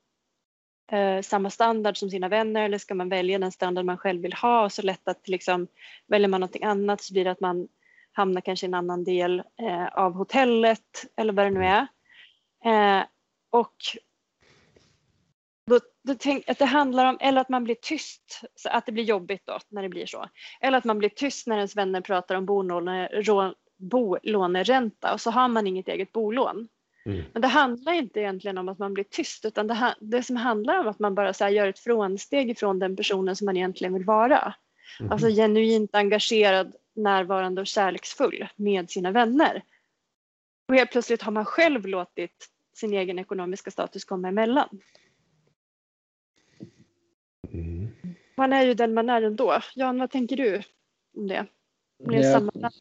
[0.91, 4.34] eh, samma standard som sina vänner eller ska man välja den standard man själv vill
[4.34, 5.67] ha och så lätt att liksom
[6.08, 7.67] väljer man någonting annat så blir det att man
[8.19, 11.88] hamnar kanske i en annan del eh, av hotellet eller vad det nu är.
[12.65, 13.03] Eh,
[13.49, 13.75] och
[15.67, 18.91] då, då tänk, att det handlar om, eller att man blir tyst, så att det
[18.91, 20.25] blir jobbigt då när det blir så.
[20.62, 23.10] Eller att man blir tyst när ens vänner pratar om bolåne,
[23.77, 26.67] bolåneränta och så har man inget eget bolån.
[27.05, 27.21] Mm.
[27.34, 30.79] Men det handlar inte egentligen om att man blir tyst utan det, det som handlar
[30.79, 34.05] om att man bara så gör ett frånsteg ifrån den personen som man egentligen vill
[34.05, 34.53] vara.
[34.99, 35.12] Mm.
[35.12, 39.64] Alltså genuint engagerad närvarande och kärleksfull med sina vänner.
[40.68, 44.82] Och helt plötsligt har man själv låtit sin egen ekonomiska status komma emellan.
[47.52, 47.90] Mm.
[48.38, 49.60] Man är ju den man är ändå.
[49.76, 50.62] Jan, vad tänker du
[51.18, 51.46] om det?
[52.04, 52.72] Om det är samma mm.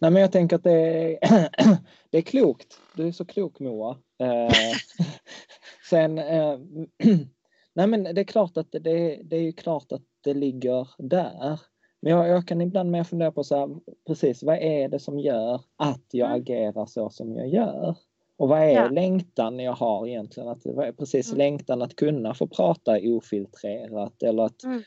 [0.00, 1.18] Nej, men jag tänker att det är,
[2.10, 2.80] det är klokt.
[2.94, 3.98] Du är så klok Moa.
[4.18, 4.76] Eh,
[5.90, 6.58] sen, eh,
[7.74, 11.60] nej men det är klart att det, det är ju klart att det ligger där.
[12.06, 13.68] Men jag, jag kan ibland mer fundera på så här,
[14.06, 16.40] precis vad är det som gör att jag mm.
[16.40, 17.94] agerar så som jag gör?
[18.36, 18.88] Och vad är ja.
[18.88, 20.48] längtan jag har egentligen?
[20.48, 21.38] Att, vad är precis mm.
[21.38, 24.82] längtan att kunna få prata ofiltrerat eller att mm.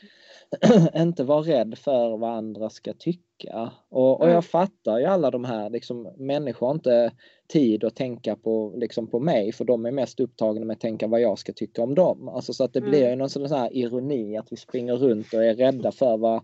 [0.96, 3.70] inte vara rädd för vad andra ska tycka.
[3.88, 4.34] Och, och mm.
[4.34, 7.12] jag fattar ju alla de här, liksom, människor har inte
[7.52, 11.06] tid att tänka på, liksom, på mig för de är mest upptagna med att tänka
[11.06, 12.28] vad jag ska tycka om dem.
[12.28, 12.90] Alltså, så att det mm.
[12.90, 16.42] blir ju någon sån här ironi att vi springer runt och är rädda för vad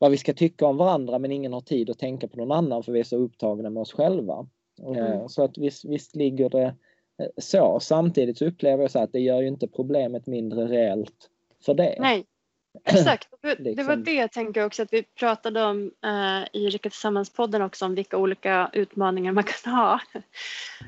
[0.00, 2.82] vad vi ska tycka om varandra men ingen har tid att tänka på någon annan
[2.82, 4.46] för vi är så upptagna med oss själva.
[4.82, 4.96] Mm.
[4.96, 6.74] Eh, så att visst, visst ligger det
[7.22, 7.80] eh, så.
[7.80, 11.28] Samtidigt så upplever jag så att det gör ju inte problemet mindre reellt
[11.64, 11.96] för det.
[11.98, 12.24] Nej,
[12.84, 13.28] exakt.
[13.42, 14.04] Det var liksom.
[14.04, 18.16] det jag tänker också att vi pratade om eh, i Rika Tillsammans-podden också om vilka
[18.16, 20.00] olika utmaningar man kan ha.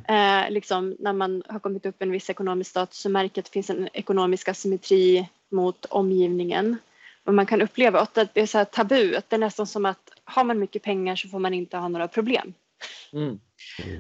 [0.09, 3.53] Eh, liksom när man har kommit upp en viss ekonomisk status så märker att det
[3.53, 6.77] finns en ekonomisk asymmetri mot omgivningen
[7.25, 8.01] vad man kan uppleva.
[8.01, 10.83] Att det är så här tabu, att det är nästan som att har man mycket
[10.83, 12.55] pengar så får man inte ha några problem.
[13.13, 13.41] Mm.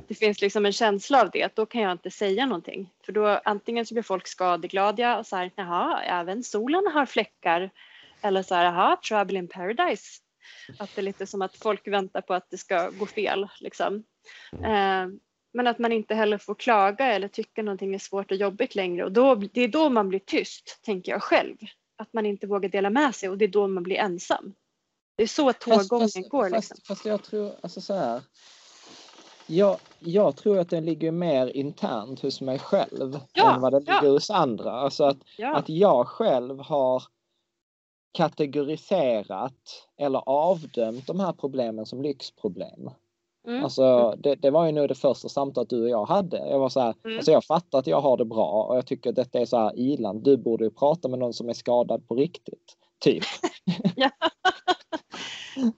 [0.09, 2.91] Det finns liksom en känsla av det, då kan jag inte säga någonting.
[3.05, 7.71] För då antingen så blir folk skadeglada och så här, jaha, även solen har fläckar.
[8.21, 10.21] Eller så här, jaha, trouble in paradise.
[10.79, 13.49] Att det är lite som att folk väntar på att det ska gå fel.
[13.61, 14.05] Liksom.
[14.53, 15.07] Eh,
[15.53, 19.05] men att man inte heller får klaga eller tycka någonting är svårt och jobbigt längre.
[19.05, 21.57] Och då, det är då man blir tyst, tänker jag själv.
[21.97, 24.55] Att man inte vågar dela med sig och det är då man blir ensam.
[25.17, 26.51] Det är så tåggången fast, går.
[26.51, 26.85] Fast, liksom.
[26.87, 28.23] fast jag tror, alltså så här.
[29.47, 33.85] Jag, jag tror att den ligger mer internt hos mig själv ja, än vad den
[33.85, 34.73] ligger hos andra.
[34.73, 35.57] Alltså att, ja.
[35.57, 37.03] att jag själv har
[38.13, 42.91] kategoriserat eller avdömt de här problemen som lyxproblem.
[43.47, 43.65] Mm.
[43.65, 46.37] Alltså, det, det, var ju nog det första samtalet du och jag hade.
[46.37, 47.17] Jag var så här, mm.
[47.17, 49.57] alltså jag fattar att jag har det bra och jag tycker att detta är så
[49.57, 50.25] här iland.
[50.25, 52.77] Du borde ju prata med någon som är skadad på riktigt.
[53.01, 53.25] Typ.
[53.97, 54.11] ja.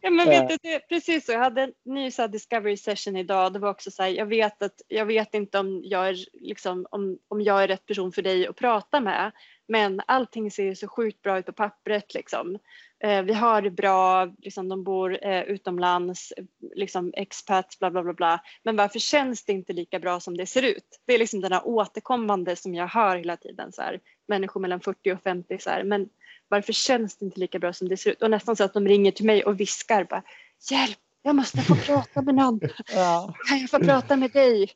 [0.00, 1.32] ja men vet du, det, precis så.
[1.32, 3.52] Jag hade en ny så discovery session idag.
[3.52, 6.86] Det var också så här, jag vet att jag vet inte om jag är liksom
[6.90, 9.32] om, om jag är rätt person för dig att prata med.
[9.68, 12.58] Men allting ser så sjukt bra ut på pappret liksom.
[13.04, 16.32] Eh, vi har det bra, liksom, de bor eh, utomlands,
[16.74, 18.40] liksom expats, bla bla bla bla.
[18.62, 21.00] Men varför känns det inte lika bra som det ser ut?
[21.06, 23.72] Det är liksom den här återkommande som jag hör hela tiden.
[23.72, 26.08] Så här, människor mellan 40 och 50 så här, men
[26.48, 28.22] varför känns det inte lika bra som det ser ut?
[28.22, 30.22] Och nästan så att de ringer till mig och viskar bara
[30.70, 32.60] hjälp, jag måste få prata med någon.
[32.94, 33.34] Ja.
[33.48, 34.70] Kan jag få prata med dig?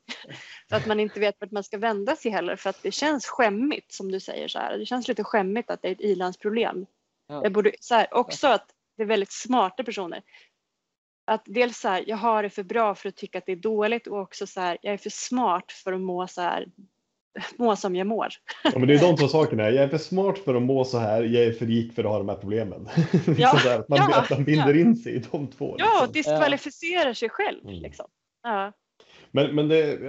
[0.69, 3.25] Så att man inte vet vart man ska vända sig heller för att det känns
[3.25, 4.77] skämmigt som du säger så här.
[4.77, 6.85] Det känns lite skämmigt att det är ett ilandsproblem.
[7.29, 7.43] Ja.
[7.43, 8.65] Jag borde, så här, också att
[8.97, 10.21] det är väldigt smarta personer.
[11.25, 13.55] Att dels så här, jag har det för bra för att tycka att det är
[13.55, 16.67] dåligt och också så här, jag är för smart för att må så här
[17.57, 18.27] må som jag mår.
[18.63, 19.69] Ja, men det är de två sakerna.
[19.69, 21.23] Jag är för smart för att må så här.
[21.23, 22.89] Jag är för rik för att ha de här problemen.
[23.37, 24.81] Ja, man, ja, att man binder ja.
[24.81, 25.75] in sig i de två.
[25.77, 26.13] Ja, liksom.
[26.13, 27.63] diskvalificerar sig själv.
[27.63, 27.75] Mm.
[27.75, 28.05] Liksom.
[28.43, 28.73] Ja.
[29.31, 29.99] Men, men det,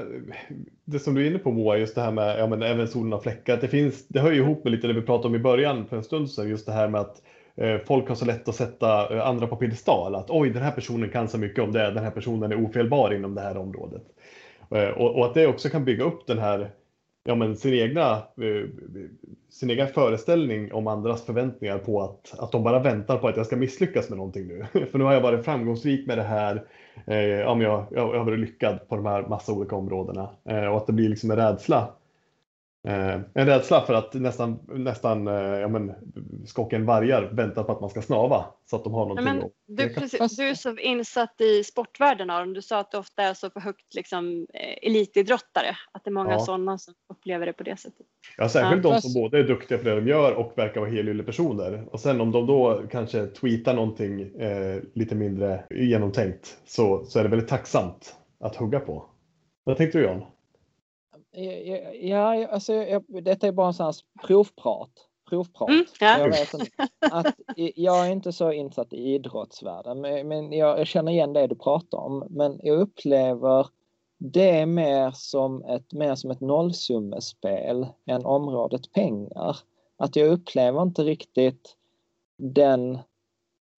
[0.84, 3.12] det som du är inne på Moa, just det här med ja, men även solen
[3.12, 3.56] har fläckar.
[3.56, 5.96] Det, finns, det hör ju ihop med lite det vi pratade om i början för
[5.96, 6.48] en stund sedan.
[6.48, 7.22] Just det här med att
[7.56, 10.14] eh, folk har så lätt att sätta eh, andra på piedestal.
[10.14, 11.90] Att oj, den här personen kan så mycket om det.
[11.90, 14.02] Den här personen är ofelbar inom det här området.
[14.70, 16.70] Eh, och, och, att det också kan bygga upp den här
[17.24, 18.68] ja, men sin, egna, eh,
[19.50, 23.46] sin egen föreställning om andras förväntningar på att, att de bara väntar på att jag
[23.46, 24.66] ska misslyckas med någonting nu.
[24.86, 26.64] För nu har jag varit framgångsrik med det här.
[27.06, 30.30] Eh, ja, men jag, jag, jag har varit lyckad på de här massa olika områdena
[30.48, 31.88] eh, och att det blir liksom en rädsla
[32.88, 35.92] Eh, en rädsla för att nästan, nästan eh, ja, men,
[36.46, 39.52] skocken vargar väntar på att man ska snava så att de har någonting men, att...
[39.66, 43.34] Du, precis, du är så insatt i sportvärlden Aron, du sa att det ofta är
[43.34, 46.38] så för högt liksom, eh, elitidrottare, att det är många ja.
[46.38, 48.06] sådana som upplever det på det sättet.
[48.38, 48.90] Ja, särskilt ja.
[48.90, 51.84] de som både är duktiga på det de gör och verkar vara helylle personer.
[51.92, 57.22] Och sen om de då kanske tweetar någonting eh, lite mindre genomtänkt så, så är
[57.22, 59.04] det väldigt tacksamt att hugga på.
[59.64, 60.22] Vad tänkte du Jan?
[62.00, 63.94] Ja, alltså, jag, detta är bara en sån här
[64.26, 64.90] provprat.
[65.28, 65.68] provprat.
[65.68, 66.18] Mm, ja.
[66.18, 66.54] jag, vet
[67.12, 67.34] att,
[67.76, 71.54] jag är inte så insatt i idrottsvärlden, men, men jag, jag, känner igen det du
[71.54, 72.26] pratar om.
[72.30, 73.66] Men jag upplever
[74.18, 79.56] det mer som ett, mer som ett nollsummespel än området pengar.
[79.96, 81.76] Att jag upplever inte riktigt
[82.36, 82.98] den,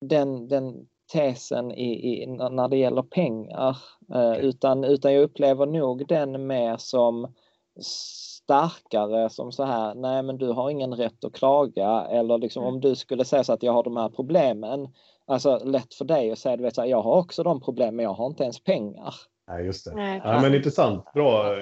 [0.01, 3.77] den, den tesen i, i, när det gäller pengar.
[4.13, 7.33] Eh, utan, utan jag upplever nog den mer som
[7.81, 12.73] starkare som så här, nej men du har ingen rätt att klaga eller liksom mm.
[12.73, 14.87] om du skulle säga så att jag har de här problemen,
[15.27, 17.95] alltså lätt för dig att säga, du vet så här, jag har också de problemen
[17.95, 19.15] men jag har inte ens pengar.
[19.47, 19.95] Nej just det.
[19.95, 21.55] Nej, ja, men intressant, bra.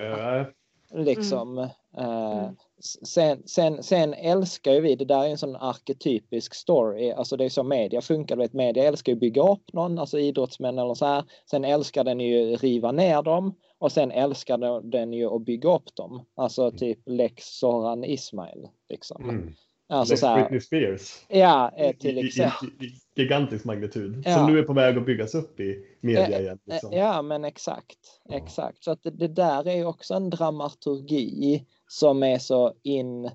[0.94, 1.70] Liksom.
[1.98, 2.10] Mm.
[2.10, 2.50] Uh,
[2.82, 7.46] sen, sen, sen älskar ju vi, det där är en sån arketypisk story, alltså det
[7.46, 10.94] är så media funkar, du vet media älskar ju bygga upp någon, alltså idrottsmän eller
[10.94, 11.24] så här.
[11.50, 15.96] Sen älskar den ju riva ner dem och sen älskar den ju att bygga upp
[15.96, 16.26] dem.
[16.36, 16.78] Alltså mm.
[16.78, 18.68] typ Lex Soran Ismail.
[18.90, 19.30] Liksom.
[19.30, 19.54] Mm.
[19.90, 21.26] Alltså, Lex Britney Spears.
[21.28, 22.70] Ja, eh, till exempel.
[22.80, 24.24] I, i, i, gigantisk magnitud.
[24.26, 24.36] Ja.
[24.36, 26.60] Som nu är på väg att byggas upp i media igen.
[26.66, 26.94] Liksom.
[26.94, 27.98] Ja, men exakt.
[28.30, 28.84] Exakt.
[28.84, 33.30] Så att det, det där är också en dramaturgi som är så in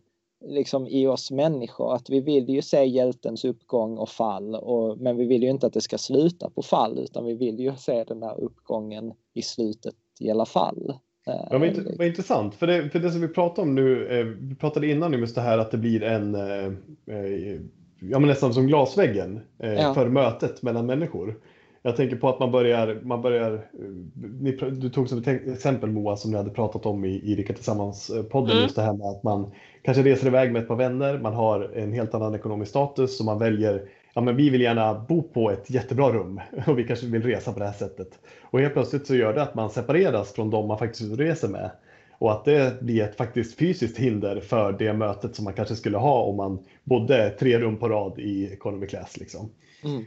[0.44, 5.16] liksom i oss människor att vi vill ju se hjältens uppgång och fall och, men
[5.16, 8.04] vi vill ju inte att det ska sluta på fall utan vi vill ju se
[8.04, 10.94] den där uppgången i slutet i alla fall.
[11.24, 14.54] Ja, vad, vad intressant, för det, för det som vi pratade om nu, eh, vi
[14.54, 16.66] pratade innan om just det här att det blir en, eh,
[17.16, 17.60] eh,
[18.00, 19.94] ja men nästan som glasväggen ja.
[19.94, 21.40] för mötet mellan människor.
[21.86, 23.68] Jag tänker på att man börjar, man börjar
[24.40, 28.50] ni, du tog som exempel Moa som ni hade pratat om i, i Rika Tillsammans-podden,
[28.50, 28.62] mm.
[28.62, 31.72] just det här med att man kanske reser iväg med ett par vänner, man har
[31.74, 35.50] en helt annan ekonomisk status och man väljer ja, men vi vill gärna bo på
[35.50, 38.08] ett jättebra rum och vi kanske vill resa på det här sättet.
[38.42, 41.70] Och helt plötsligt så gör det att man separeras från de man faktiskt reser med.
[42.18, 45.98] Och att det blir ett faktiskt fysiskt hinder för det mötet som man kanske skulle
[45.98, 49.16] ha om man bodde tre rum på rad i economy class.
[49.16, 49.50] Liksom.
[49.84, 50.04] Mm.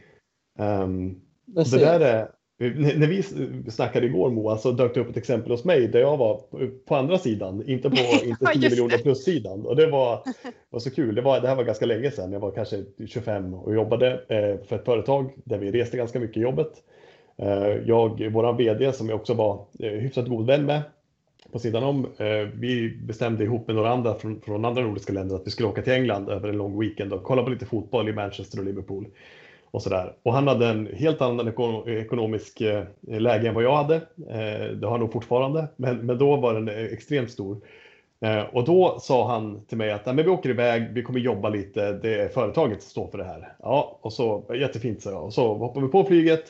[0.83, 1.21] Um,
[1.55, 2.27] det där är,
[2.59, 3.23] när vi
[3.71, 6.41] snackade igår Moa så dök det upp ett exempel hos mig där jag var
[6.85, 7.95] på andra sidan, inte på
[8.25, 9.65] inte 10 miljoner plus sidan.
[9.65, 10.23] Och det var,
[10.69, 11.15] var så kul.
[11.15, 12.31] Det, var, det här var ganska länge sedan.
[12.31, 16.37] Jag var kanske 25 och jobbade eh, för ett företag där vi reste ganska mycket
[16.37, 16.71] i jobbet.
[17.37, 20.81] Eh, jag, våran VD som jag också var eh, hyfsat god vän med
[21.51, 22.07] på sidan om.
[22.53, 25.81] Vi bestämde ihop med några andra från, från andra nordiska länder att vi skulle åka
[25.81, 29.07] till England över en lång weekend och kolla på lite fotboll i Manchester och Liverpool
[29.71, 30.13] och sådär.
[30.23, 31.47] Och han hade en helt annan
[31.87, 33.95] ekonomisk eh, läge än vad jag hade.
[34.29, 37.57] Eh, det har han nog fortfarande, men, men då var den extremt stor.
[38.21, 41.49] Eh, och då sa han till mig att men vi åker iväg, vi kommer jobba
[41.49, 43.53] lite, det är företaget som står för det här.
[43.59, 45.23] Ja, och så jättefint sa jag.
[45.23, 46.43] Och så hoppar vi på flyget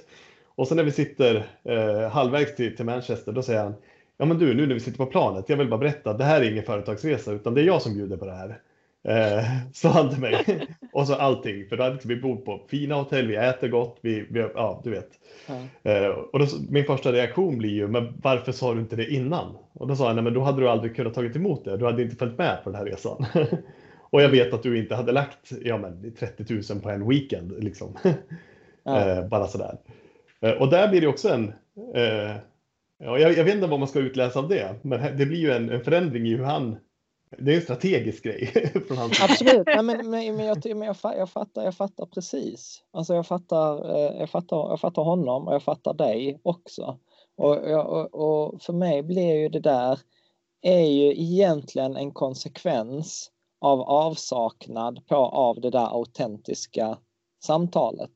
[0.55, 3.73] och sen när vi sitter eh, halvvägs till, till Manchester, då säger han
[4.21, 6.41] Ja men du, nu när vi sitter på planet, jag vill bara berätta, det här
[6.41, 8.59] är ingen företagsresa utan det är jag som bjuder på det här.
[9.09, 9.43] Eh,
[9.73, 10.67] sa han till mig.
[10.93, 14.25] och så allting, för då hade vi bor på fina hotell, vi äter gott, vi,
[14.29, 15.09] vi ja du vet.
[15.47, 15.91] Ja.
[15.91, 19.57] Eh, och då, min första reaktion blir ju, men varför sa du inte det innan?
[19.73, 21.85] Och då sa han, nej men då hade du aldrig kunnat tagit emot det, du
[21.85, 23.25] hade inte följt med på den här resan.
[23.99, 27.63] och jag vet att du inte hade lagt ja, men, 30 000 på en weekend,
[27.63, 27.97] liksom.
[28.83, 29.09] Ja.
[29.09, 29.77] eh, bara sådär.
[30.41, 31.53] Eh, och där blir det också en
[31.95, 32.35] eh,
[33.03, 35.51] Ja, jag, jag, vet inte vad man ska utläsa av det, men det blir ju
[35.51, 36.77] en, en förändring i hur han
[37.37, 38.47] det är en strategisk grej
[38.87, 42.83] från hans Absolut, Nej, men, men, men, jag, men jag, jag, fattar, jag fattar precis.
[42.91, 46.99] Alltså jag fattar, eh, jag, fattar, jag fattar honom och jag fattar dig också.
[47.37, 49.99] Och, och, och för mig blir ju det där
[50.61, 56.97] är ju egentligen en konsekvens av avsaknad på av det där autentiska
[57.43, 58.11] samtalet.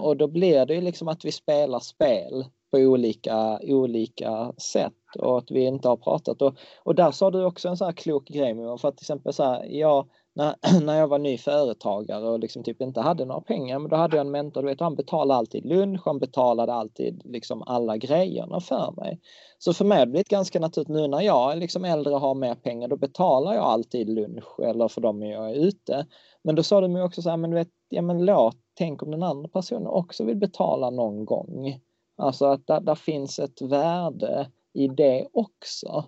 [0.00, 5.38] Och då blir det ju liksom att vi spelar spel på olika, olika sätt och
[5.38, 6.42] att vi inte har pratat.
[6.42, 6.54] Och,
[6.84, 9.44] och där sa du också en sån här klok grej för att till exempel så
[9.44, 10.54] här, jag, när,
[10.84, 14.16] när jag var ny företagare och liksom typ inte hade några pengar, men då hade
[14.16, 18.60] jag en mentor, du vet, han betalade alltid lunch, han betalade alltid liksom alla grejerna
[18.60, 19.20] för mig.
[19.58, 22.20] Så för mig har det blivit ganska naturligt nu när jag är liksom äldre och
[22.20, 26.06] har mer pengar, då betalar jag alltid lunch eller för dem jag är ute.
[26.42, 29.02] Men då sa du mig också så här, men du vet, ja men låt, tänk
[29.02, 31.80] om den andra personen också vill betala någon gång.
[32.18, 36.04] Alltså att där, där finns ett värde i det också.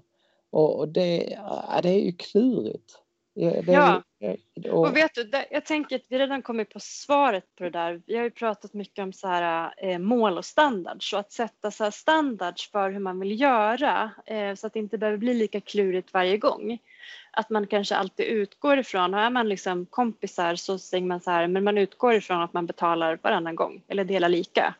[0.51, 2.99] Och, och det, ja, det är ju klurigt.
[3.35, 4.03] Det, det, ja,
[4.71, 8.03] och, och vet du, jag tänker att vi redan kommit på svaret på det där.
[8.07, 11.71] Vi har ju pratat mycket om så här, eh, mål och standards och att sätta
[11.71, 15.61] så standards för hur man vill göra eh, så att det inte behöver bli lika
[15.61, 16.79] klurigt varje gång.
[17.31, 21.31] Att man kanske alltid utgår ifrån, och är man liksom kompisar så säger man så
[21.31, 24.75] här, men man utgår ifrån att man betalar varannan gång eller delar lika.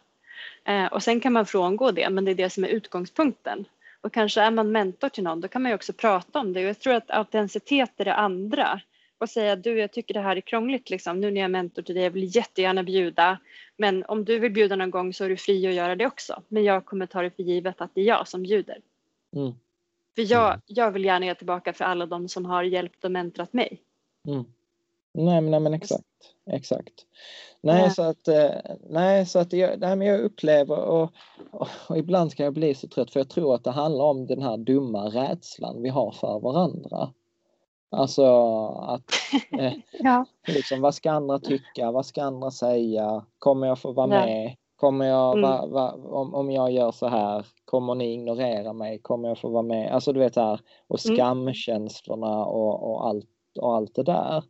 [0.65, 3.65] Eh, och sen kan man frångå det, men det är det som är utgångspunkten.
[4.01, 6.61] Och kanske är man mentor till någon, då kan man ju också prata om det.
[6.61, 8.81] Och jag tror att autenticitet är det andra.
[9.19, 11.21] Och säga du, jag tycker det här är krångligt liksom.
[11.21, 13.39] Nu när jag är mentor till dig, jag vill jättegärna bjuda.
[13.77, 16.43] Men om du vill bjuda någon gång så är du fri att göra det också.
[16.49, 18.79] Men jag kommer ta det för givet att det är jag som bjuder.
[19.37, 19.53] Mm.
[20.15, 23.53] För jag, jag vill gärna ge tillbaka för alla de som har hjälpt och mentorat
[23.53, 23.81] mig.
[24.29, 24.45] Mm.
[25.13, 26.05] Nej, men, nej, men exakt.
[26.51, 26.95] Exakt.
[27.63, 27.91] Nej, ja.
[27.91, 28.51] så att, eh,
[28.89, 31.13] nej, så att jag, nej, men jag upplever och,
[31.51, 34.27] och, och, ibland kan jag bli så trött för jag tror att det handlar om
[34.27, 37.13] den här dumma rädslan vi har för varandra.
[37.91, 38.25] Alltså
[38.67, 39.13] att
[39.59, 40.27] eh, ja.
[40.47, 45.07] liksom, vad ska andra tycka, vad ska andra säga, kommer jag få vara med, kommer
[45.07, 45.51] jag, mm.
[45.51, 49.49] va, va, om, om jag gör så här, kommer ni ignorera mig, kommer jag få
[49.49, 51.17] vara med, alltså du vet här och mm.
[51.17, 53.27] skamkänslorna och, och, allt,
[53.61, 54.45] och allt det där.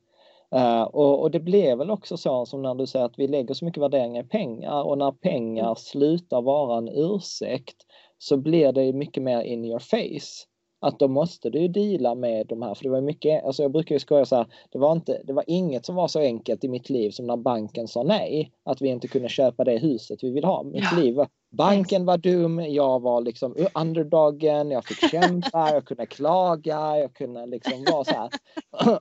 [0.54, 3.54] Uh, och, och, det blev väl också så som när du säger att vi lägger
[3.54, 5.76] så mycket värderingar i pengar och när pengar mm.
[5.76, 7.76] slutar vara en ursäkt
[8.18, 10.49] så blir det mycket mer in your face
[10.80, 12.74] att då måste du deala med de här.
[12.74, 15.32] För det var mycket, alltså jag brukar ju skoja så här, det var, inte, det
[15.32, 18.52] var inget som var så enkelt i mitt liv som när banken sa nej.
[18.64, 20.62] Att vi inte kunde köpa det huset vi vill ha.
[20.62, 20.98] Mitt ja.
[21.00, 21.16] liv
[21.50, 27.46] banken var dum, jag var liksom underdogen, jag fick kämpa, jag kunde klaga, jag kunde
[27.46, 28.30] liksom vara så här.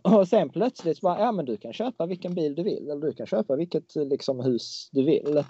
[0.20, 3.14] Och sen plötsligt bara, ja men du kan köpa vilken bil du vill eller du
[3.14, 5.44] kan köpa vilket liksom hus du vill.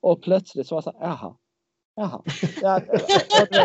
[0.00, 1.34] Och plötsligt så var det så här, jaha,
[1.96, 2.22] jaha.
[2.62, 2.80] Ja,
[3.42, 3.56] och,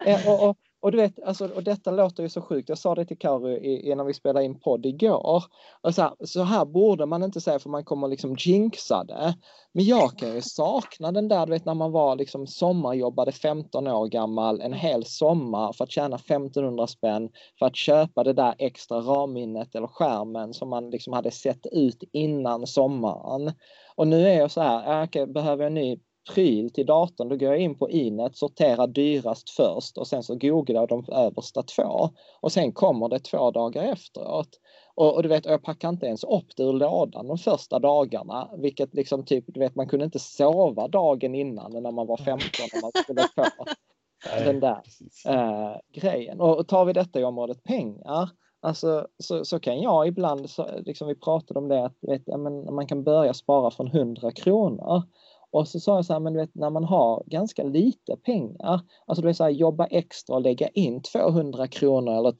[0.06, 2.68] eh, och, och, och du vet, alltså, och detta låter ju så sjukt.
[2.68, 5.44] Jag sa det till Karu innan vi spelade in podd igår.
[5.80, 9.34] Och så, här, så här borde man inte säga för man kommer liksom jinxa det.
[9.72, 13.86] Men jag kan ju sakna den där, du vet när man var liksom sommarjobbade 15
[13.86, 18.54] år gammal en hel sommar för att tjäna 1500 spänn för att köpa det där
[18.58, 23.52] extra ramminnet eller skärmen som man liksom hade sett ut innan sommaren.
[23.96, 25.98] Och nu är jag så här, äh, okay, behöver jag en ny
[26.34, 30.34] pryl till datorn, då går jag in på Inet, sorterar dyrast först och sen så
[30.34, 32.10] googlar jag de översta två.
[32.40, 34.48] Och sen kommer det två dagar efteråt.
[34.94, 38.50] Och, och, du vet, jag packar inte ens upp det ur lådan de första dagarna,
[38.58, 42.40] vilket liksom typ, du vet, man kunde inte sova dagen innan när man var 15
[42.74, 43.64] och man skulle få
[44.44, 44.82] den där
[45.26, 46.40] äh, grejen.
[46.40, 48.28] Och, och tar vi detta i området pengar,
[48.60, 52.36] Alltså, så, så kan jag ibland, så, liksom vi pratade om det, att vet, ja,
[52.36, 55.02] men man kan börja spara från 100 kronor.
[55.50, 58.80] Och så sa jag så här, men du vet när man har ganska lite pengar,
[59.06, 62.34] alltså du vet så här, jobba extra och lägga in 200 kronor eller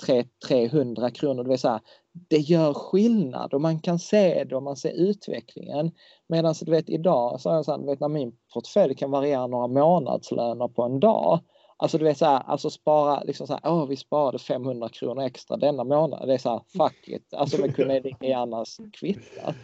[0.48, 1.80] 300 kronor, du vet så här,
[2.28, 5.90] det gör skillnad och man kan se det och man ser utvecklingen.
[6.28, 9.46] Medan du vet idag så jag så här, du vet när min portfölj kan variera
[9.46, 11.40] några månadslöner på en dag.
[11.76, 15.22] Alltså du vet så här, alltså spara liksom så här, åh vi sparade 500 kronor
[15.22, 16.28] extra denna månad.
[16.28, 19.54] Det är så här, fuck it, alltså det kunde lika gärna kvittat.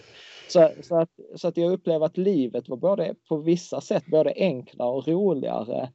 [0.48, 4.32] Så, så, att, så att jag upplever att livet var både på vissa sätt både
[4.36, 5.92] enklare och roligare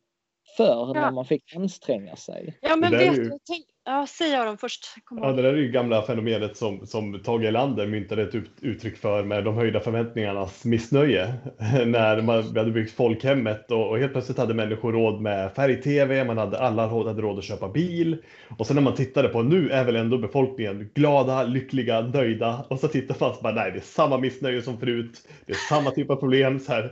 [0.57, 1.01] förr ja.
[1.01, 2.57] när man fick anstränga sig.
[2.61, 4.85] Ja men vet du, tänk, Ja, säg Aron först.
[5.21, 8.97] Ja, det där är ju gamla fenomenet som, som Tage Erlander myntade ett ut, uttryck
[8.97, 11.33] för med de höjda förväntningarnas missnöje.
[11.85, 16.23] När man, vi hade byggt folkhemmet och, och helt plötsligt hade människor råd med färg-tv,
[16.23, 18.17] man hade, alla hade råd att köpa bil.
[18.57, 22.65] Och sen när man tittade på nu är väl ändå befolkningen glada, lyckliga, nöjda.
[22.67, 25.27] Och så tittar man och bara nej, det är samma missnöje som förut.
[25.45, 26.59] Det är samma typ av problem.
[26.59, 26.91] Så här,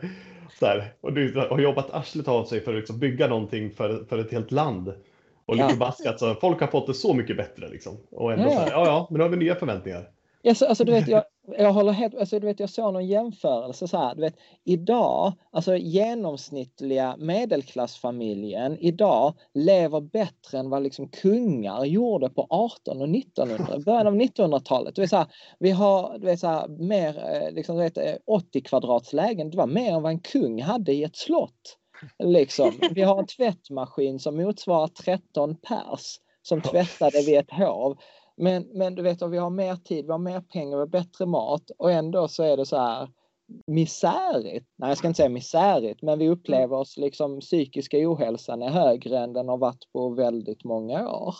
[0.59, 0.93] så här.
[1.01, 4.31] Och du har jobbat arslet av sig för att liksom bygga någonting för, för ett
[4.31, 4.93] helt land.
[5.45, 5.75] Och lite ja.
[5.75, 7.97] baskat så folk har fått det så mycket bättre liksom.
[8.11, 10.09] Och ändå ja, så här, ja ja, men nu har vi nya förväntningar.
[10.43, 11.23] Yes, alltså, du vet, jag,
[11.57, 15.33] jag håller helt, alltså, du vet, jag såg någon jämförelse så här, du vet, idag,
[15.51, 23.79] alltså genomsnittliga medelklassfamiljen idag lever bättre än vad liksom kungar gjorde på 18 och 1900,
[23.85, 24.95] början av 1900-talet.
[24.95, 25.27] Du vet, så här,
[25.59, 29.67] vi har, du vet, så här, mer, eh, liksom, du vet, 80 kvadratslägen, det var
[29.67, 31.77] mer än vad en kung hade i ett slott.
[32.23, 32.71] Liksom.
[32.91, 37.97] Vi har en tvättmaskin som motsvarar 13 pers som tvättade vid ett hov.
[38.37, 41.25] Men, men du vet, vi har mer tid, vi har mer pengar, vi har bättre
[41.25, 43.09] mat och ändå så är det så här
[43.67, 44.67] misärigt.
[44.75, 49.19] Nej, jag ska inte säga misärigt, men vi upplever oss liksom psykiska ohälsan är högre
[49.19, 51.35] än den har varit på väldigt många år.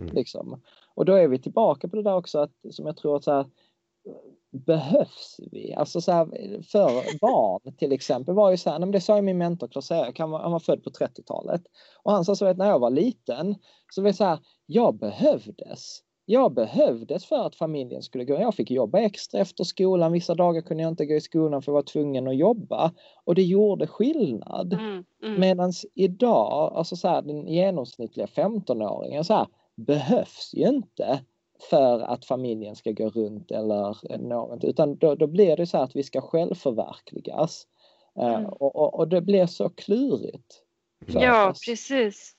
[0.00, 0.14] Mm.
[0.14, 0.62] Liksom.
[0.94, 3.32] Och då är vi tillbaka på det där också att, som jag tror att så
[3.32, 3.46] här,
[4.50, 5.74] behövs vi?
[5.74, 6.26] Alltså så här,
[6.62, 10.18] för barn till exempel var ju så här, det sa ju min mentor Claes Erik,
[10.18, 11.62] han var, han var född på 30-talet.
[12.02, 13.54] Och han sa så att när jag var liten
[13.90, 16.02] så var det så här, jag behövdes.
[16.30, 18.34] Jag behövdes för att familjen skulle gå.
[18.34, 20.12] Jag fick jobba extra efter skolan.
[20.12, 22.92] Vissa dagar kunde jag inte gå i skolan för jag var tvungen att jobba.
[23.24, 24.72] Och det gjorde skillnad.
[24.72, 25.40] Mm, mm.
[25.40, 31.20] Medan idag, alltså så här, den genomsnittliga 15-åringen så här, behövs ju inte
[31.70, 34.64] för att familjen ska gå runt eller något.
[34.64, 37.66] Utan då, då blir det så att vi ska självförverkligas.
[38.18, 38.46] Eh, mm.
[38.46, 40.62] och, och, och, det blir så klurigt.
[41.06, 41.60] Ja, oss.
[41.66, 42.32] precis.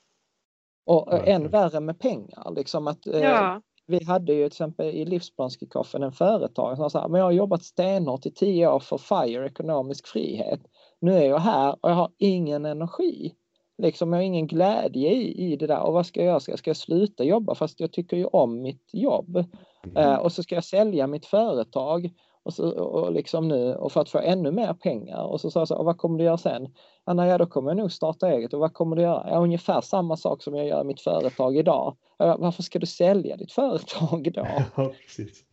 [0.85, 2.51] Och, och än värre med pengar.
[2.55, 3.61] Liksom att, eh, ja.
[3.89, 7.63] Vi hade ju till exempel i Livsplansgikoffen en företag som sa men jag har jobbat
[7.63, 10.59] stenhårt i tio år för FIRE, ekonomisk frihet.
[11.01, 13.33] Nu är jag här och jag har ingen energi.
[13.77, 15.79] Liksom, jag har ingen glädje i, i det där.
[15.79, 16.39] Och vad ska jag göra?
[16.39, 17.55] Ska, ska jag sluta jobba?
[17.55, 19.45] Fast jag tycker ju om mitt jobb.
[19.83, 20.07] Mm.
[20.07, 22.09] Uh, och så ska jag sälja mitt företag.
[22.43, 25.23] Och, så, och, liksom nu, och för att få ännu mer pengar.
[25.23, 26.67] Och så sa jag så, vad kommer du göra sen?
[27.05, 28.53] Ja, nej, då kommer jag nog starta eget.
[28.53, 29.27] Och vad kommer du göra?
[29.29, 31.97] Ja, ungefär samma sak som jag gör i mitt företag idag.
[32.17, 34.47] Ja, varför ska du sälja ditt företag då?
[34.75, 35.43] Ja, precis.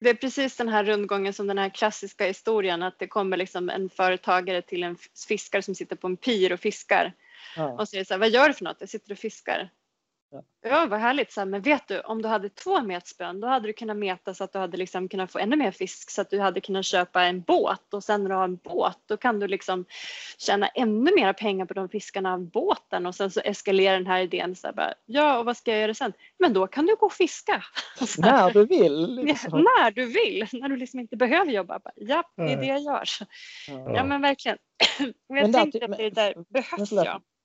[0.00, 3.70] Det är precis den här rundgången som den här klassiska historien att det kommer liksom
[3.70, 4.96] en företagare till en
[5.28, 7.14] fiskare som sitter på en pyr och fiskar
[7.56, 7.72] Ja.
[7.72, 8.76] Och säger så här, vad gör du för något?
[8.80, 9.70] Jag sitter och fiskar.
[10.62, 11.32] Ja, vad härligt.
[11.32, 14.34] Så här, men vet du, om du hade två metspön då hade du kunnat meta
[14.34, 16.84] så att du hade liksom kunnat få ännu mer fisk så att du hade kunnat
[16.84, 19.84] köpa en båt och sen när du har en båt då kan du liksom
[20.38, 24.20] tjäna ännu mer pengar på de fiskarna av båten och sen så eskalerar den här
[24.20, 26.12] idén så här, bara, ja och vad ska jag göra sen?
[26.38, 27.64] Men då kan du gå och fiska.
[28.18, 29.14] när du vill.
[29.14, 29.50] Liksom.
[29.52, 31.78] Ja, när du vill, när du liksom inte behöver jobba.
[31.78, 33.04] Bara, ja, det är det jag gör.
[33.66, 34.58] Ja, men verkligen.
[35.28, 36.90] Men jag tänkte att det där behövs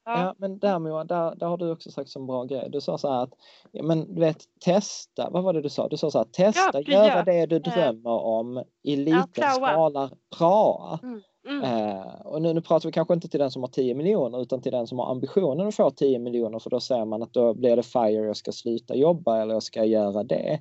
[0.05, 0.19] ja.
[0.19, 0.35] Ja.
[0.37, 2.69] men där Moa, där, där har du också sagt en bra grej.
[2.71, 3.33] Du sa så här att,
[3.71, 5.87] ja, men du vet, testa, vad var det du sa?
[5.87, 10.09] Du sa så här, testa, ja, göra det du drömmer om i liten ja, skala,
[10.37, 10.99] praa.
[11.03, 11.21] Mm.
[11.47, 11.63] Mm.
[11.63, 14.61] Uh, och nu, nu pratar vi kanske inte till den som har 10 miljoner utan
[14.61, 17.53] till den som har ambitionen att få 10 miljoner för då säger man att då
[17.53, 20.59] blir det FIRE, jag ska sluta jobba eller jag ska göra det.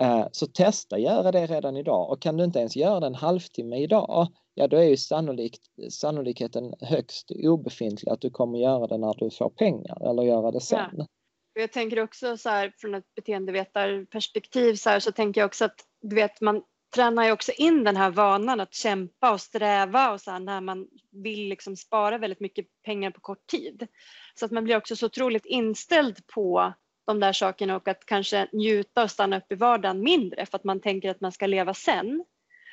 [0.00, 3.14] Uh, så testa göra det redan idag och kan du inte ens göra det en
[3.14, 8.98] halvtimme idag, ja då är ju sannolikt, sannolikheten högst obefintlig att du kommer göra det
[8.98, 10.90] när du får pengar eller göra det sen.
[10.92, 11.06] Ja.
[11.54, 15.84] Jag tänker också så här från ett beteendevetarperspektiv så här så tänker jag också att
[16.02, 16.62] du vet man
[16.94, 20.60] tränar ju också in den här vanan att kämpa och sträva och så här, när
[20.60, 23.86] man vill liksom spara väldigt mycket pengar på kort tid.
[24.34, 26.72] Så att man blir också så otroligt inställd på
[27.08, 30.64] de där sakerna och att kanske njuta och stanna upp i vardagen mindre för att
[30.64, 32.24] man tänker att man ska leva sen.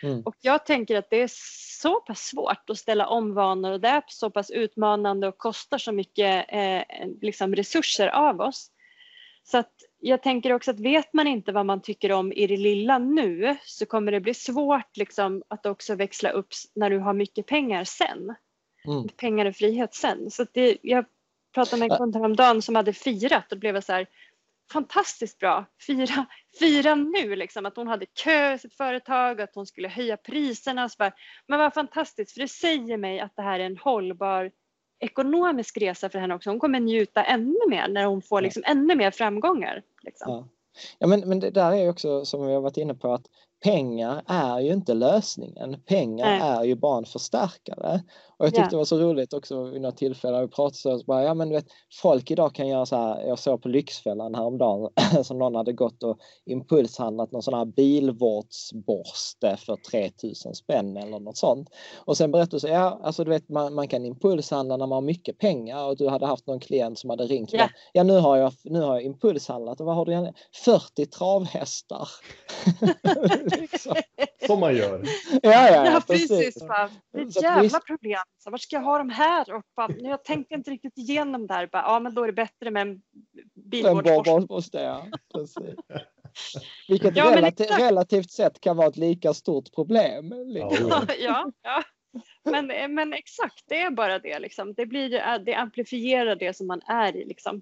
[0.04, 0.22] Mm.
[0.22, 1.30] Och jag tänker att det är
[1.82, 5.78] så pass svårt att ställa om vanor och det är så pass utmanande och kostar
[5.78, 8.72] så mycket eh, liksom resurser av oss.
[9.44, 12.58] Så att jag tänker också att vet man inte vad man tycker om i det
[12.58, 17.14] lilla nu så kommer det bli svårt liksom att också växla upp när du har
[17.14, 18.36] mycket pengar sen.
[18.88, 19.08] Mm.
[19.18, 20.32] Pengar och frihet sen.
[20.32, 21.06] Så det, jag
[21.56, 24.08] pratade med en kund häromdagen som hade firat och blev så här
[24.72, 25.66] fantastiskt bra.
[25.88, 26.26] Fira,
[26.60, 30.90] fira nu liksom att hon hade kö i sitt företag, att hon skulle höja priserna.
[30.90, 31.12] Så bara,
[31.48, 34.52] men vad fantastiskt för det säger mig att det här är en hållbar
[35.00, 36.50] ekonomisk resa för henne också.
[36.50, 39.84] Hon kommer njuta ännu mer när hon får liksom ännu mer framgångar.
[40.04, 40.32] Liksom.
[40.32, 40.48] Ja.
[41.00, 43.26] ja men, men det där är också som vi har varit inne på att
[43.66, 45.82] pengar är ju inte lösningen.
[45.86, 46.42] Pengar Nej.
[46.42, 48.02] är ju bara en förstärkare.
[48.38, 48.70] Och jag tyckte ja.
[48.70, 51.50] det var så roligt också vid något tillfälle vi pratade så, så bara, ja men
[51.50, 51.68] du vet,
[52.02, 54.90] folk idag kan göra så här, jag såg på Lyxfällan häromdagen
[55.24, 61.38] som någon hade gått och impulshandlat någon sån här bilvårdsborste för 3000 spänn eller något
[61.38, 61.70] sånt.
[62.06, 65.02] Och sen berättade så, ja alltså du vet man, man kan impulshandla när man har
[65.02, 67.54] mycket pengar och du hade haft någon klient som hade ringt.
[67.54, 70.32] Ja, ja nu, har jag, nu har jag impulshandlat och vad har du?
[70.66, 72.10] 40 travhästar.
[73.58, 73.96] liksom.
[74.48, 75.04] Som man gör.
[75.42, 76.30] Ja, ja, ja precis.
[76.30, 76.64] precis.
[77.12, 78.22] Det är ett jävla problem.
[78.38, 79.54] Så var ska jag ha de här?
[79.54, 81.70] Och bara, jag tänkte inte riktigt igenom där.
[81.72, 83.02] Bara, ja, men då är det bättre med en
[83.54, 84.80] bilvårdsborste.
[84.80, 85.08] Ja,
[86.88, 90.34] Vilket ja, relativ, relativt sett kan vara ett lika stort problem.
[90.46, 90.88] Liksom.
[90.90, 91.84] Ja, ja, ja.
[92.44, 94.40] Men, men exakt, det är bara det.
[94.40, 94.74] Liksom.
[94.74, 97.26] Det, blir, det amplifierar det som man är i.
[97.26, 97.62] Liksom.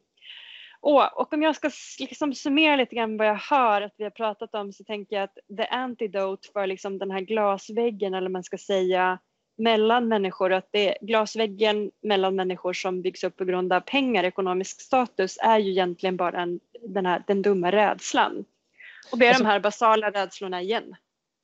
[0.84, 1.70] Och, och om jag ska
[2.00, 5.24] liksom summera lite grann vad jag hör att vi har pratat om så tänker jag
[5.24, 9.20] att the antidote för liksom den här glasväggen eller man ska säga
[9.58, 14.82] mellan människor, att det glasväggen mellan människor som byggs upp på grund av pengar, ekonomisk
[14.82, 18.46] status, är ju egentligen bara en, den, här, den dumma rädslan.
[19.12, 20.96] Och det är alltså, de här basala rädslorna igen.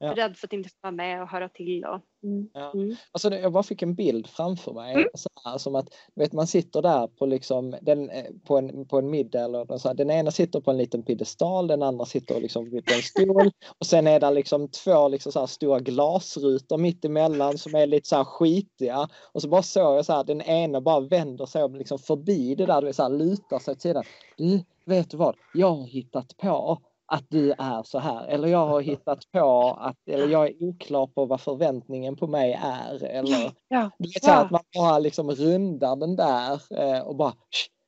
[0.02, 0.16] Ja.
[0.16, 1.86] Rädd för att inte få vara med och höra till.
[1.86, 2.50] Och, mm.
[2.54, 2.72] Ja.
[2.74, 2.96] Mm.
[3.12, 4.94] Alltså, jag bara fick en bild framför mig.
[4.94, 5.08] Mm.
[5.14, 8.98] Så här, som att vet, man sitter där på, liksom, den, eh, på, en, på
[8.98, 9.44] en middag.
[9.44, 12.92] Eller så här, den ena sitter på en liten piedestal, den andra sitter liksom vid
[12.92, 13.52] en stol.
[13.80, 17.88] och sen är det liksom två liksom så här stora glasrutor mitt emellan som är
[17.88, 19.08] lite så här skitiga.
[19.32, 22.66] Och så bara såg jag så här, den ena bara vänder sig liksom förbi det
[22.66, 24.04] där, så här, lutar sig till sidan.
[24.38, 25.36] Du, vet du vad?
[25.54, 26.78] Jag har hittat på
[27.10, 28.28] att du är så här.
[28.28, 32.60] Eller jag har hittat på att, eller jag är oklar på vad förväntningen på mig
[32.64, 33.04] är.
[33.04, 37.34] Eller ja, du vet, så att man bara liksom rundar den där eh, och bara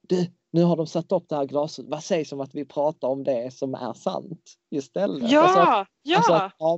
[0.07, 1.85] du, nu har de satt upp det här glaset.
[1.87, 5.31] Vad sägs om att vi pratar om det som är sant istället?
[5.31, 6.29] Ja, alltså, ja,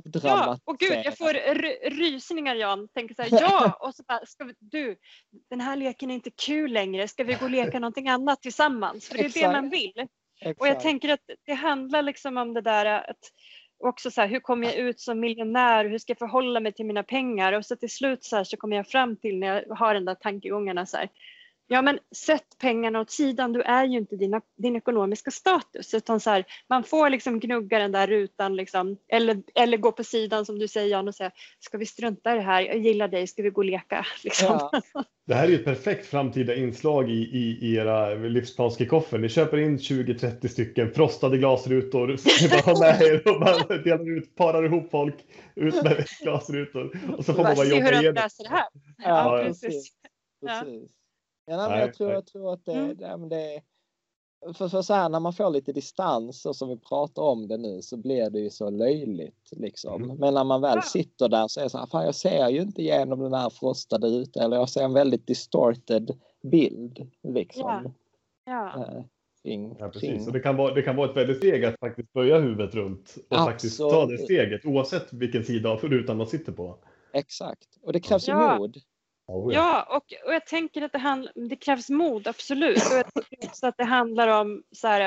[0.04, 0.58] alltså ja.
[0.64, 1.32] Och gud, jag får
[1.90, 2.88] rysningar Jan.
[2.88, 4.96] Tänker så här, ja, och så bara, ska vi, du,
[5.50, 7.08] den här leken är inte kul längre.
[7.08, 9.08] Ska vi gå och leka någonting annat tillsammans?
[9.08, 9.46] För det är Exakt.
[9.46, 10.06] det man vill.
[10.40, 10.60] Exakt.
[10.60, 13.18] Och jag tänker att det handlar liksom om det där att
[13.78, 15.84] också så här, hur kommer jag ut som miljonär?
[15.84, 17.52] Hur ska jag förhålla mig till mina pengar?
[17.52, 20.04] Och så till slut så, här, så kommer jag fram till när jag har den
[20.04, 21.08] där tankegångarna så här,
[21.66, 26.20] Ja men sätt pengarna åt sidan, du är ju inte dina, din ekonomiska status utan
[26.20, 30.46] så här, man får liksom gnugga den där rutan liksom, eller, eller gå på sidan
[30.46, 33.26] som du säger Jan och säga ska vi strunta i det här, jag gillar dig,
[33.26, 34.06] ska vi gå och leka?
[34.24, 34.46] Liksom.
[34.46, 35.04] Ja.
[35.26, 39.20] Det här är ju ett perfekt framtida inslag i, i, i era livsplanskickoffen.
[39.20, 42.06] Ni köper in 20-30 stycken frostade glasrutor,
[42.42, 45.14] ni bara har med er och bara delar ut, parar ihop folk
[45.54, 47.00] ut med glasrutor.
[47.16, 47.90] Och så får man bara jobba igenom.
[47.90, 48.66] Se hur de löser det här.
[48.98, 49.62] Ja, ja precis.
[49.62, 49.92] precis.
[50.40, 50.64] Ja.
[51.46, 53.28] Ja, nej, men jag, tror, jag tror att det, mm.
[53.28, 53.62] det, det
[54.52, 57.56] för, för så här, när man får lite distans och som vi pratar om det
[57.56, 60.02] nu så blir det ju så löjligt liksom.
[60.02, 60.16] Mm.
[60.16, 62.60] Men när man väl sitter där så är det så här, fan jag ser ju
[62.60, 67.94] inte igenom den här frostade ute eller jag ser en väldigt distorted bild liksom.
[68.44, 68.72] Ja.
[68.76, 68.96] ja.
[68.96, 69.04] Äh,
[69.42, 70.26] kring, ja, precis.
[70.26, 73.14] Och det, kan vara, det kan vara ett väldigt steg att faktiskt böja huvudet runt
[73.16, 73.52] och Absolut.
[73.52, 76.78] faktiskt ta det steget oavsett vilken sida av rutan man sitter på.
[77.12, 78.58] Exakt, och det krävs ja.
[78.58, 78.76] mod.
[79.26, 82.82] Ja, och, och jag tänker att det, handl, det krävs mod, absolut.
[82.90, 85.00] Och jag tycker också att det handlar om så här,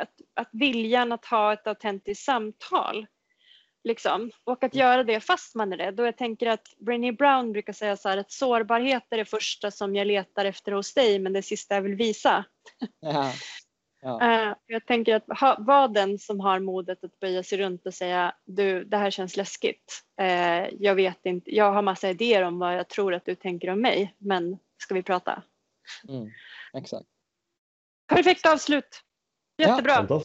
[0.00, 3.06] att, att viljan att ha ett autentiskt samtal.
[3.84, 4.30] Liksom.
[4.44, 6.00] Och att göra det fast man är rädd.
[6.00, 9.70] Och jag tänker att Brené Brown brukar säga så här att sårbarhet är det första
[9.70, 12.44] som jag letar efter hos dig men det sista jag vill visa.
[13.00, 13.32] Ja.
[14.04, 14.20] Ja.
[14.22, 17.94] Uh, jag tänker att ha, vara den som har modet att böja sig runt och
[17.94, 20.02] säga du det här känns läskigt.
[20.20, 23.70] Uh, jag vet inte, jag har massa idéer om vad jag tror att du tänker
[23.70, 25.42] om mig men ska vi prata?
[26.08, 26.30] Mm,
[26.78, 27.06] exakt.
[28.08, 29.02] Perfekt avslut.
[29.58, 30.06] Jättebra.
[30.08, 30.22] Ja.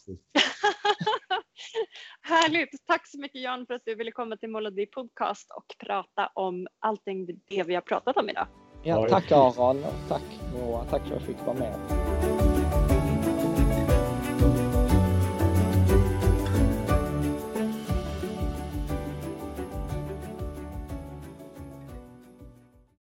[2.22, 2.86] Härligt.
[2.86, 6.66] Tack så mycket Jan för att du ville komma till Molody Podcast och prata om
[6.78, 8.46] allting det vi har pratat om idag.
[8.82, 9.84] Ja, tack Aron.
[10.08, 10.22] Tack
[10.52, 10.84] Moa.
[10.84, 12.59] Tack för att jag fick vara med.